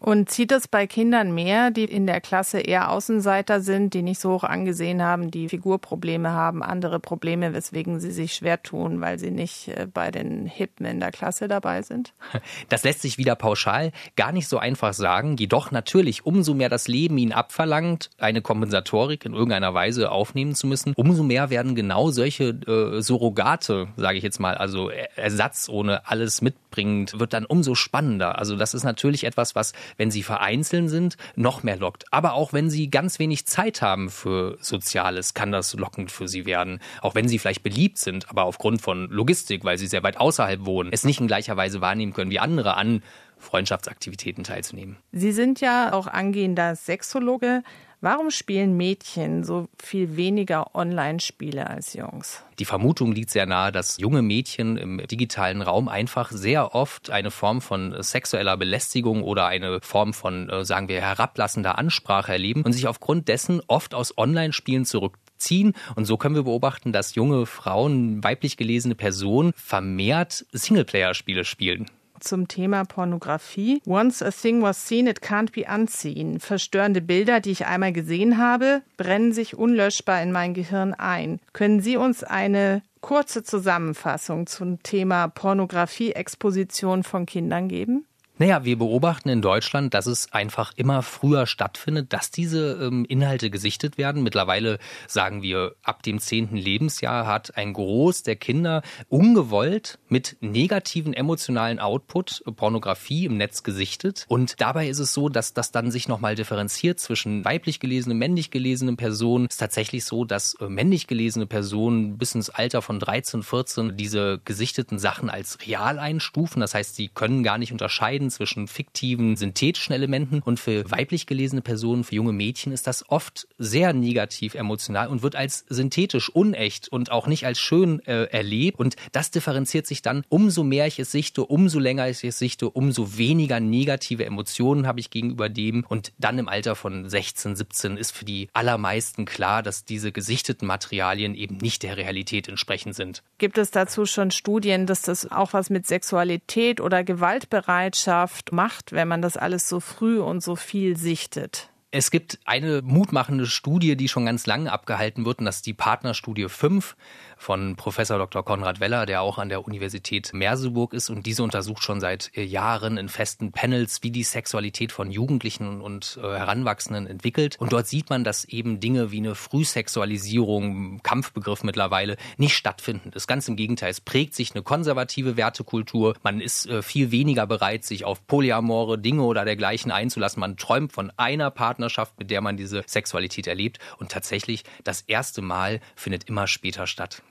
Und 0.00 0.30
zieht 0.30 0.52
es 0.52 0.68
bei 0.68 0.86
Kindern 0.86 1.34
mehr, 1.34 1.70
die 1.70 1.84
in 1.84 2.06
der 2.06 2.20
Klasse 2.20 2.60
eher 2.60 2.90
Außenseiter 2.90 3.60
sind, 3.60 3.94
die 3.94 4.02
nicht 4.02 4.20
so 4.20 4.32
hoch 4.32 4.44
angesehen 4.44 5.02
haben, 5.02 5.30
die 5.30 5.48
Figurprobleme 5.48 6.30
haben, 6.30 6.62
andere 6.62 7.00
Probleme, 7.00 7.52
weswegen 7.52 7.98
sie 7.98 8.12
sich 8.12 8.34
schwer 8.34 8.62
tun, 8.62 9.00
weil 9.00 9.18
sie 9.18 9.32
nicht 9.32 9.68
äh, 9.68 9.88
bei 9.92 10.10
den 10.10 10.46
Hippen 10.46 10.86
in 10.86 11.00
der 11.00 11.10
Klasse 11.10 11.48
dabei 11.48 11.82
sind? 11.82 12.12
Das 12.68 12.84
lässt 12.84 13.02
sich 13.02 13.18
wieder 13.18 13.34
pauschal 13.34 13.92
gar 14.16 14.32
nicht 14.32 14.48
so 14.48 14.58
einfach 14.58 14.92
sagen. 14.92 15.36
Jedoch 15.36 15.70
natürlich, 15.70 16.26
umso 16.26 16.54
mehr 16.54 16.68
das 16.68 16.86
Leben 16.86 17.16
ihnen 17.18 17.32
abverlangt, 17.32 18.10
eine 18.18 18.42
Kompensatorik 18.42 19.24
in 19.24 19.32
irgendeiner 19.32 19.74
Weise 19.74 20.10
aufnehmen 20.10 20.54
zu 20.54 20.66
müssen, 20.66 20.92
umso 20.94 21.22
mehr 21.22 21.50
werden 21.50 21.74
genau 21.74 22.10
solche 22.10 22.50
äh, 22.50 23.00
Surrogate, 23.00 23.88
sage 23.96 24.18
ich 24.18 24.24
jetzt 24.24 24.38
mal, 24.38 24.54
also 24.54 24.90
Ersatz 25.16 25.68
ohne 25.68 26.06
alles 26.06 26.42
mitbringend, 26.42 27.18
wird 27.18 27.32
dann 27.32 27.46
umso 27.46 27.74
spannender. 27.74 28.38
Also 28.38 28.56
das 28.56 28.74
ist 28.74 28.84
natürlich 28.84 29.24
etwas, 29.24 29.54
was 29.54 29.72
wenn 29.96 30.10
sie 30.10 30.22
vereinzelt 30.22 30.90
sind, 30.90 31.16
noch 31.34 31.62
mehr 31.62 31.76
lockt. 31.76 32.04
Aber 32.12 32.34
auch 32.34 32.52
wenn 32.52 32.70
sie 32.70 32.90
ganz 32.90 33.18
wenig 33.18 33.46
Zeit 33.46 33.82
haben 33.82 34.10
für 34.10 34.56
Soziales, 34.60 35.34
kann 35.34 35.52
das 35.52 35.74
lockend 35.74 36.10
für 36.10 36.28
sie 36.28 36.46
werden. 36.46 36.80
Auch 37.00 37.14
wenn 37.14 37.28
sie 37.28 37.38
vielleicht 37.38 37.62
beliebt 37.62 37.98
sind, 37.98 38.28
aber 38.30 38.44
aufgrund 38.44 38.82
von 38.82 39.08
Logistik, 39.10 39.64
weil 39.64 39.78
sie 39.78 39.86
sehr 39.86 40.02
weit 40.02 40.18
außerhalb 40.18 40.64
wohnen, 40.64 40.90
es 40.92 41.04
nicht 41.04 41.20
in 41.20 41.26
gleicher 41.26 41.56
Weise 41.56 41.80
wahrnehmen 41.80 42.12
können 42.12 42.30
wie 42.30 42.38
andere 42.38 42.76
an 42.76 43.02
Freundschaftsaktivitäten 43.38 44.44
teilzunehmen. 44.44 44.96
Sie 45.12 45.32
sind 45.32 45.60
ja 45.60 45.92
auch 45.92 46.06
angehender 46.06 46.74
Sexologe. 46.74 47.62
Warum 48.00 48.30
spielen 48.30 48.76
Mädchen 48.76 49.42
so 49.42 49.68
viel 49.76 50.16
weniger 50.16 50.76
Online-Spiele 50.76 51.68
als 51.68 51.94
Jungs? 51.94 52.44
Die 52.60 52.64
Vermutung 52.64 53.10
liegt 53.10 53.30
sehr 53.30 53.44
nahe, 53.44 53.72
dass 53.72 53.98
junge 53.98 54.22
Mädchen 54.22 54.76
im 54.76 55.04
digitalen 55.04 55.62
Raum 55.62 55.88
einfach 55.88 56.30
sehr 56.30 56.76
oft 56.76 57.10
eine 57.10 57.32
Form 57.32 57.60
von 57.60 58.00
sexueller 58.00 58.56
Belästigung 58.56 59.24
oder 59.24 59.46
eine 59.46 59.80
Form 59.80 60.14
von, 60.14 60.48
äh, 60.48 60.64
sagen 60.64 60.88
wir, 60.88 61.00
herablassender 61.00 61.76
Ansprache 61.76 62.30
erleben 62.30 62.62
und 62.62 62.72
sich 62.72 62.86
aufgrund 62.86 63.26
dessen 63.26 63.60
oft 63.66 63.94
aus 63.94 64.16
Online-Spielen 64.16 64.84
zurückziehen. 64.84 65.74
Und 65.96 66.04
so 66.04 66.16
können 66.16 66.36
wir 66.36 66.44
beobachten, 66.44 66.92
dass 66.92 67.16
junge 67.16 67.46
Frauen, 67.46 68.22
weiblich 68.22 68.56
gelesene 68.56 68.94
Personen 68.94 69.52
vermehrt 69.56 70.46
Singleplayer-Spiele 70.52 71.44
spielen 71.44 71.86
zum 72.20 72.48
Thema 72.48 72.84
Pornografie. 72.84 73.80
Once 73.86 74.22
a 74.22 74.30
thing 74.30 74.62
was 74.62 74.86
seen, 74.86 75.06
it 75.06 75.20
can't 75.20 75.52
be 75.52 75.64
unseen. 75.72 76.40
Verstörende 76.40 77.00
Bilder, 77.00 77.40
die 77.40 77.50
ich 77.50 77.66
einmal 77.66 77.92
gesehen 77.92 78.38
habe, 78.38 78.82
brennen 78.96 79.32
sich 79.32 79.56
unlöschbar 79.56 80.22
in 80.22 80.32
mein 80.32 80.54
Gehirn 80.54 80.94
ein. 80.94 81.40
Können 81.52 81.80
Sie 81.80 81.96
uns 81.96 82.24
eine 82.24 82.82
kurze 83.00 83.42
Zusammenfassung 83.42 84.46
zum 84.46 84.82
Thema 84.82 85.28
Pornografie-Exposition 85.28 87.02
von 87.04 87.26
Kindern 87.26 87.68
geben? 87.68 88.04
Naja, 88.40 88.64
wir 88.64 88.78
beobachten 88.78 89.30
in 89.30 89.42
Deutschland, 89.42 89.94
dass 89.94 90.06
es 90.06 90.32
einfach 90.32 90.72
immer 90.76 91.02
früher 91.02 91.48
stattfindet, 91.48 92.12
dass 92.12 92.30
diese 92.30 92.78
ähm, 92.80 93.04
Inhalte 93.04 93.50
gesichtet 93.50 93.98
werden. 93.98 94.22
Mittlerweile 94.22 94.78
sagen 95.08 95.42
wir, 95.42 95.74
ab 95.82 96.04
dem 96.04 96.20
zehnten 96.20 96.56
Lebensjahr 96.56 97.26
hat 97.26 97.56
ein 97.56 97.72
Groß 97.72 98.22
der 98.22 98.36
Kinder 98.36 98.82
ungewollt 99.08 99.98
mit 100.08 100.36
negativen 100.40 101.14
emotionalen 101.14 101.80
Output 101.80 102.44
äh, 102.46 102.52
Pornografie 102.52 103.24
im 103.24 103.38
Netz 103.38 103.64
gesichtet. 103.64 104.24
Und 104.28 104.60
dabei 104.60 104.88
ist 104.88 105.00
es 105.00 105.12
so, 105.12 105.28
dass 105.28 105.52
das 105.52 105.72
dann 105.72 105.90
sich 105.90 106.06
nochmal 106.06 106.36
differenziert 106.36 107.00
zwischen 107.00 107.44
weiblich 107.44 107.80
gelesenen, 107.80 108.18
männlich 108.18 108.52
gelesenen 108.52 108.96
Personen. 108.96 109.46
Es 109.46 109.54
ist 109.54 109.58
tatsächlich 109.58 110.04
so, 110.04 110.24
dass 110.24 110.54
äh, 110.60 110.68
männlich 110.68 111.08
gelesene 111.08 111.46
Personen 111.46 112.18
bis 112.18 112.36
ins 112.36 112.50
Alter 112.50 112.82
von 112.82 113.00
13, 113.00 113.42
14 113.42 113.96
diese 113.96 114.40
gesichteten 114.44 115.00
Sachen 115.00 115.28
als 115.28 115.58
real 115.66 115.98
einstufen. 115.98 116.60
Das 116.60 116.74
heißt, 116.74 116.94
sie 116.94 117.08
können 117.08 117.42
gar 117.42 117.58
nicht 117.58 117.72
unterscheiden, 117.72 118.27
unterscheiden 118.28 118.30
zwischen 118.30 118.68
fiktiven, 118.68 119.36
synthetischen 119.36 119.94
Elementen 119.94 120.40
und 120.40 120.60
für 120.60 120.90
weiblich 120.90 121.26
gelesene 121.26 121.62
Personen, 121.62 122.04
für 122.04 122.14
junge 122.14 122.32
Mädchen 122.32 122.72
ist 122.72 122.86
das 122.86 123.08
oft 123.08 123.48
sehr 123.58 123.92
negativ 123.92 124.54
emotional 124.54 125.08
und 125.08 125.22
wird 125.22 125.34
als 125.34 125.64
synthetisch, 125.68 126.30
unecht 126.30 126.88
und 126.88 127.10
auch 127.10 127.26
nicht 127.26 127.46
als 127.46 127.58
schön 127.58 128.00
äh, 128.06 128.24
erlebt. 128.24 128.78
Und 128.78 128.96
das 129.12 129.30
differenziert 129.30 129.86
sich 129.86 130.02
dann, 130.02 130.24
umso 130.28 130.62
mehr 130.62 130.86
ich 130.86 130.98
es 130.98 131.10
sichte, 131.10 131.44
umso 131.44 131.78
länger 131.78 132.08
ich 132.08 132.22
es 132.24 132.38
sichte, 132.38 132.70
umso 132.70 133.16
weniger 133.16 133.60
negative 133.60 134.24
Emotionen 134.24 134.86
habe 134.86 135.00
ich 135.00 135.10
gegenüber 135.10 135.48
dem. 135.48 135.84
Und 135.88 136.12
dann 136.18 136.38
im 136.38 136.48
Alter 136.48 136.74
von 136.74 137.08
16, 137.08 137.56
17 137.56 137.96
ist 137.96 138.12
für 138.12 138.24
die 138.24 138.48
allermeisten 138.52 139.24
klar, 139.24 139.62
dass 139.62 139.84
diese 139.84 140.12
gesichteten 140.12 140.66
Materialien 140.66 141.34
eben 141.34 141.56
nicht 141.56 141.82
der 141.82 141.96
Realität 141.96 142.48
entsprechend 142.48 142.94
sind. 142.94 143.22
Gibt 143.38 143.58
es 143.58 143.70
dazu 143.70 144.06
schon 144.06 144.30
Studien, 144.30 144.86
dass 144.86 145.02
das 145.02 145.30
auch 145.30 145.52
was 145.52 145.70
mit 145.70 145.86
Sexualität 145.86 146.80
oder 146.80 147.04
Gewaltbereitschaft 147.04 148.17
Gesellschaft 148.18 148.52
macht, 148.52 148.92
wenn 148.92 149.08
man 149.08 149.22
das 149.22 149.36
alles 149.36 149.68
so 149.68 149.80
früh 149.80 150.20
und 150.20 150.42
so 150.42 150.56
viel 150.56 150.96
sichtet? 150.96 151.70
Es 151.90 152.10
gibt 152.10 152.38
eine 152.44 152.82
mutmachende 152.82 153.46
Studie, 153.46 153.96
die 153.96 154.08
schon 154.08 154.26
ganz 154.26 154.44
lange 154.44 154.70
abgehalten 154.70 155.24
wird, 155.24 155.38
und 155.38 155.46
das 155.46 155.56
ist 155.56 155.66
die 155.66 155.72
Partnerstudie 155.72 156.50
5 156.50 156.94
von 157.38 157.76
Professor 157.76 158.18
Dr. 158.18 158.44
Konrad 158.44 158.78
Weller, 158.80 159.06
der 159.06 159.22
auch 159.22 159.38
an 159.38 159.48
der 159.48 159.64
Universität 159.64 160.34
Merseburg 160.34 160.92
ist. 160.92 161.08
Und 161.08 161.24
diese 161.24 161.42
untersucht 161.42 161.82
schon 161.82 162.00
seit 162.00 162.30
äh, 162.36 162.42
Jahren 162.42 162.98
in 162.98 163.08
festen 163.08 163.52
Panels, 163.52 164.02
wie 164.02 164.10
die 164.10 164.24
Sexualität 164.24 164.92
von 164.92 165.10
Jugendlichen 165.10 165.80
und 165.80 166.18
äh, 166.22 166.26
Heranwachsenden 166.26 167.06
entwickelt. 167.06 167.56
Und 167.58 167.72
dort 167.72 167.86
sieht 167.86 168.10
man, 168.10 168.22
dass 168.22 168.44
eben 168.44 168.80
Dinge 168.80 169.10
wie 169.10 169.18
eine 169.18 169.34
Frühsexualisierung, 169.34 171.02
Kampfbegriff 171.02 171.62
mittlerweile, 171.62 172.18
nicht 172.36 172.54
stattfinden. 172.54 173.12
Das 173.12 173.26
ganz 173.26 173.48
im 173.48 173.56
Gegenteil. 173.56 173.90
Es 173.90 174.02
prägt 174.02 174.34
sich 174.34 174.54
eine 174.54 174.62
konservative 174.62 175.38
Wertekultur. 175.38 176.16
Man 176.22 176.42
ist 176.42 176.66
äh, 176.66 176.82
viel 176.82 177.12
weniger 177.12 177.46
bereit, 177.46 177.84
sich 177.84 178.04
auf 178.04 178.26
polyamore 178.26 178.98
Dinge 178.98 179.22
oder 179.22 179.46
dergleichen 179.46 179.90
einzulassen. 179.90 180.40
Man 180.40 180.58
träumt 180.58 180.92
von 180.92 181.12
einer 181.16 181.50
Partnerschaft, 181.78 182.18
mit 182.18 182.30
der 182.30 182.40
man 182.40 182.56
diese 182.56 182.82
Sexualität 182.86 183.46
erlebt. 183.46 183.78
Und 183.98 184.10
tatsächlich, 184.10 184.64
das 184.84 185.02
erste 185.02 185.42
Mal 185.42 185.80
findet 185.94 186.28
immer 186.28 186.46
später 186.46 186.86
statt. 186.86 187.22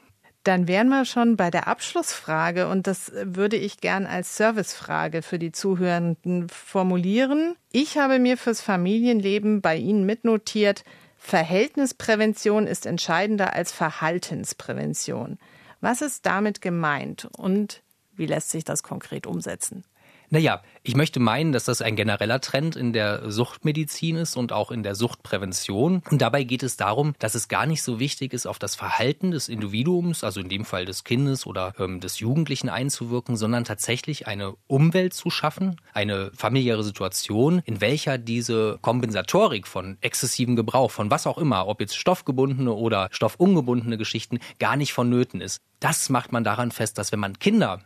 Dann 0.44 0.70
wären 0.70 0.88
wir 0.88 1.04
schon 1.04 1.36
bei 1.36 1.52
der 1.52 1.68
Abschlussfrage 1.68 2.70
und 2.70 2.88
das 2.88 3.12
würde 3.22 3.58
ich 3.58 3.82
gern 3.82 4.06
als 4.06 4.38
Servicefrage 4.38 5.22
für 5.22 5.40
die 5.40 5.52
Zuhörenden 5.52 6.48
formulieren. 6.48 7.56
Ich 7.74 7.98
habe 7.98 8.18
mir 8.18 8.38
fürs 8.38 8.62
Familienleben 8.62 9.62
bei 9.62 9.76
Ihnen 9.76 10.06
mitnotiert, 10.06 10.86
Verhältnisprävention 11.18 12.68
ist 12.68 12.86
entscheidender 12.86 13.52
als 13.54 13.74
Verhaltensprävention. 13.74 15.38
Was 15.82 16.02
ist 16.02 16.26
damit 16.26 16.62
gemeint 16.62 17.28
und 17.36 17.82
wie 18.16 18.28
lässt 18.28 18.52
sich 18.52 18.64
das 18.64 18.84
konkret 18.84 19.28
umsetzen? 19.28 19.84
Naja, 20.30 20.62
ich 20.84 20.96
möchte 20.96 21.22
meinen, 21.22 21.54
dass 21.54 21.66
das 21.66 21.82
ein 21.82 21.96
genereller 21.96 22.42
Trend 22.42 22.76
in 22.76 22.92
der 22.92 23.32
Suchtmedizin 23.32 24.18
ist 24.18 24.36
und 24.36 24.52
auch 24.52 24.72
in 24.72 24.84
der 24.84 24.94
Suchtprävention. 24.94 26.02
Und 26.10 26.22
dabei 26.22 26.44
geht 26.44 26.64
es 26.64 26.76
darum, 26.76 27.14
dass 27.20 27.34
es 27.34 27.48
gar 27.48 27.66
nicht 27.66 27.82
so 27.82 28.00
wichtig 28.00 28.34
ist, 28.34 28.46
auf 28.46 28.60
das 28.60 28.76
Verhalten 28.76 29.32
des 29.32 29.48
Individuums, 29.48 30.26
also 30.26 30.42
in 30.42 30.50
dem 30.50 30.66
Fall 30.66 30.84
des 30.84 31.06
Kindes 31.06 31.46
oder 31.46 31.74
ähm, 31.80 32.02
des 32.02 32.20
Jugendlichen 32.20 32.68
einzuwirken, 32.68 33.38
sondern 33.38 33.64
tatsächlich 33.64 34.28
eine 34.28 34.56
Umwelt 34.68 35.14
zu 35.14 35.30
schaffen, 35.30 35.80
eine 35.94 36.32
familiäre 36.34 36.84
Situation, 36.84 37.62
in 37.66 37.80
welcher 37.80 38.18
diese 38.18 38.80
Kompensatorik 38.82 39.66
von 39.66 39.98
exzessivem 40.02 40.58
Gebrauch, 40.58 40.92
von 40.92 41.10
was 41.10 41.26
auch 41.26 41.38
immer, 41.38 41.68
ob 41.68 41.80
jetzt 41.80 41.96
stoffgebundene 41.96 42.74
oder 42.74 43.08
stoffungebundene 43.12 43.98
Geschichten, 43.98 44.40
gar 44.60 44.76
nicht 44.76 44.92
vonnöten 44.92 45.40
ist. 45.40 45.62
Das 45.80 46.10
macht 46.10 46.34
man 46.34 46.44
daran 46.44 46.72
fest, 46.72 46.98
dass 46.98 47.14
wenn 47.14 47.20
man 47.20 47.40
Kinder 47.40 47.82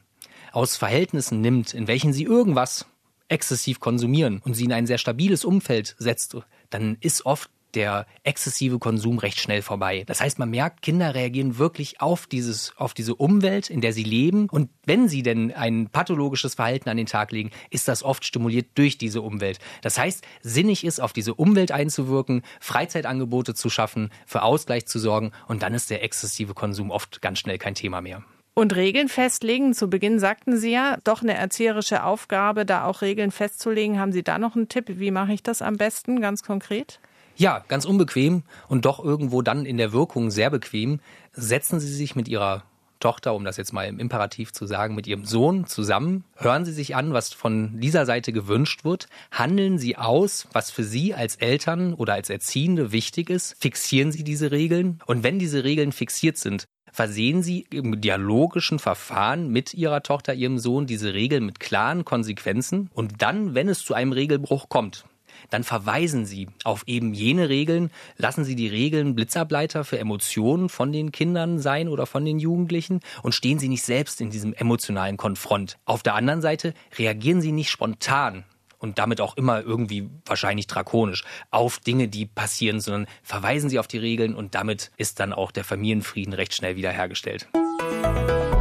aus 0.51 0.75
Verhältnissen 0.75 1.42
nimmt, 1.42 1.74
in 1.74 1.87
welchen 1.87 2.14
sie 2.14 2.24
irgendwas 2.24 2.85
exzessiv 3.27 3.79
konsumieren 3.79 4.42
und 4.44 4.53
sie 4.53 4.66
in 4.66 4.74
ein 4.74 4.87
sehr 4.87 4.98
stabiles 4.98 5.46
Umfeld 5.46 5.96
setzt, 5.98 6.35
dann 6.70 6.98
ist 7.00 7.25
oft 7.25 7.50
der 7.74 8.05
exzessive 8.24 8.79
Konsum 8.79 9.18
recht 9.18 9.40
schnell 9.40 9.61
vorbei. 9.61 10.03
Das 10.05 10.22
heißt, 10.22 10.40
man 10.40 10.50
merkt, 10.50 10.81
Kinder 10.81 11.16
reagieren 11.16 11.57
wirklich 11.57 12.01
auf 12.01 12.27
dieses, 12.27 12.74
auf 12.77 12.94
diese 12.94 13.16
Umwelt, 13.16 13.70
in 13.70 13.81
der 13.81 13.94
sie 13.94 14.03
leben. 14.03 14.50
Und 14.50 14.70
wenn 14.85 15.07
sie 15.07 15.24
denn 15.24 15.53
ein 15.53 15.87
pathologisches 15.90 16.55
Verhalten 16.55 16.90
an 16.90 16.98
den 16.98 17.05
Tag 17.05 17.31
legen, 17.31 17.51
ist 17.70 17.87
das 17.87 18.03
oft 18.03 18.25
stimuliert 18.25 18.68
durch 18.75 18.98
diese 18.98 19.22
Umwelt. 19.22 19.59
Das 19.81 19.98
heißt, 19.98 20.25
sinnig 20.42 20.83
ist, 20.83 21.00
auf 21.00 21.14
diese 21.14 21.33
Umwelt 21.33 21.72
einzuwirken, 21.72 22.44
Freizeitangebote 22.59 23.53
zu 23.53 23.70
schaffen, 23.70 24.11
für 24.25 24.44
Ausgleich 24.44 24.85
zu 24.85 25.00
sorgen. 25.00 25.31
Und 25.48 25.64
dann 25.64 25.74
ist 25.74 25.90
der 25.90 26.03
exzessive 26.03 26.53
Konsum 26.53 26.92
oft 26.92 27.22
ganz 27.22 27.40
schnell 27.40 27.57
kein 27.57 27.75
Thema 27.75 28.01
mehr. 28.01 28.24
Und 28.53 28.75
Regeln 28.75 29.07
festlegen, 29.07 29.74
zu 29.74 29.90
Beginn 29.90 30.20
sagten 30.20 30.57
Sie 30.57 30.72
ja, 30.72 30.98
doch 31.03 31.22
eine 31.22 31.35
erzieherische 31.35 32.03
Aufgabe, 32.03 32.66
da 32.66 32.85
auch 32.85 33.01
Regeln 33.01 33.31
festzulegen. 33.31 33.98
Haben 33.98 34.11
Sie 34.11 34.24
da 34.24 34.37
noch 34.37 34.55
einen 34.55 34.68
Tipp? 34.68 34.85
Wie 34.87 35.11
mache 35.11 35.33
ich 35.33 35.42
das 35.42 35.61
am 35.61 35.77
besten, 35.77 36.20
ganz 36.20 36.44
konkret? 36.44 37.00
Ja, 37.37 37.64
ganz 37.70 37.85
unbequem 37.85 38.44
und 38.68 38.85
doch 38.85 39.03
irgendwo 39.03 39.42
dann 39.42 39.66
in 39.66 39.77
der 39.77 39.94
Wirkung 39.94 40.31
sehr 40.31 40.50
bequem. 40.50 41.00
Setzen 41.31 41.79
Sie 41.79 41.94
sich 41.94 42.16
mit 42.16 42.27
Ihrer 42.27 42.64
Tochter, 43.01 43.33
um 43.33 43.44
das 43.44 43.57
jetzt 43.57 43.74
mal 43.74 43.87
im 43.87 44.00
Imperativ 44.00 44.53
zu 44.53 44.66
sagen, 44.66 44.96
mit 44.96 45.07
ihrem 45.07 45.25
Sohn 45.25 45.66
zusammen. 45.66 46.24
Hören 46.35 46.64
Sie 46.64 46.72
sich 46.72 46.96
an, 46.96 47.14
was 47.14 47.33
von 47.33 47.79
dieser 47.81 48.05
Seite 48.05 48.31
gewünscht 48.31 48.85
wird. 48.85 49.07
Handeln 49.31 49.77
Sie 49.77 49.98
aus, 49.98 50.48
was 50.53 50.72
für 50.72 50.83
Sie 50.83 51.14
als 51.14 51.35
Eltern 51.35 51.94
oder 51.94 52.14
als 52.14 52.29
Erziehende 52.29 52.92
wichtig 52.92 53.29
ist. 53.29 53.55
Fixieren 53.59 54.11
Sie 54.11 54.24
diese 54.24 54.51
Regeln. 54.51 55.00
Und 55.07 55.24
wenn 55.24 55.40
diese 55.40 55.64
Regeln 55.64 55.92
fixiert 55.92 56.37
sind, 56.37 56.66
versehen 56.91 57.43
Sie 57.43 57.65
im 57.71 58.01
dialogischen 58.01 58.79
Verfahren 58.79 59.49
mit 59.49 59.73
Ihrer 59.73 60.03
Tochter, 60.03 60.33
Ihrem 60.33 60.59
Sohn 60.59 60.87
diese 60.87 61.13
Regeln 61.13 61.45
mit 61.45 61.59
klaren 61.59 62.05
Konsequenzen 62.05 62.89
und 62.93 63.21
dann, 63.21 63.55
wenn 63.55 63.69
es 63.69 63.83
zu 63.83 63.93
einem 63.93 64.11
Regelbruch 64.11 64.69
kommt, 64.69 65.05
dann 65.49 65.63
verweisen 65.63 66.25
Sie 66.25 66.47
auf 66.63 66.83
eben 66.87 67.13
jene 67.13 67.49
Regeln, 67.49 67.91
lassen 68.17 68.43
Sie 68.43 68.55
die 68.55 68.67
Regeln 68.67 69.15
Blitzableiter 69.15 69.83
für 69.83 69.99
Emotionen 69.99 70.69
von 70.69 70.91
den 70.91 71.11
Kindern 71.11 71.59
sein 71.59 71.87
oder 71.87 72.05
von 72.05 72.25
den 72.25 72.39
Jugendlichen 72.39 72.99
und 73.23 73.33
stehen 73.33 73.59
Sie 73.59 73.69
nicht 73.69 73.83
selbst 73.83 74.21
in 74.21 74.29
diesem 74.29 74.53
emotionalen 74.53 75.17
Konfront. 75.17 75.77
Auf 75.85 76.03
der 76.03 76.15
anderen 76.15 76.41
Seite 76.41 76.73
reagieren 76.97 77.41
Sie 77.41 77.51
nicht 77.51 77.69
spontan 77.69 78.45
und 78.81 79.00
damit 79.00 79.22
auch 79.22 79.37
immer 79.37 79.61
irgendwie 79.61 80.09
wahrscheinlich 80.25 80.67
drakonisch 80.67 81.24
auf 81.51 81.79
Dinge, 81.79 82.09
die 82.09 82.25
passieren, 82.25 82.81
sondern 82.81 83.07
verweisen 83.24 83.70
sie 83.70 83.79
auf 83.79 83.87
die 83.87 84.00
Regeln 84.00 84.35
und 84.35 84.55
damit 84.55 84.91
ist 84.98 85.20
dann 85.22 85.31
auch 85.31 85.51
der 85.51 85.63
Familienfrieden 85.63 86.33
recht 86.33 86.53
schnell 86.53 86.75
wiederhergestellt. 86.75 87.48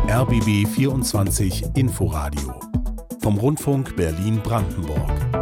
RBB 0.08 0.68
24 0.68 1.64
Inforadio 1.74 2.60
vom 3.20 3.38
Rundfunk 3.38 3.96
Berlin-Brandenburg. 3.96 5.39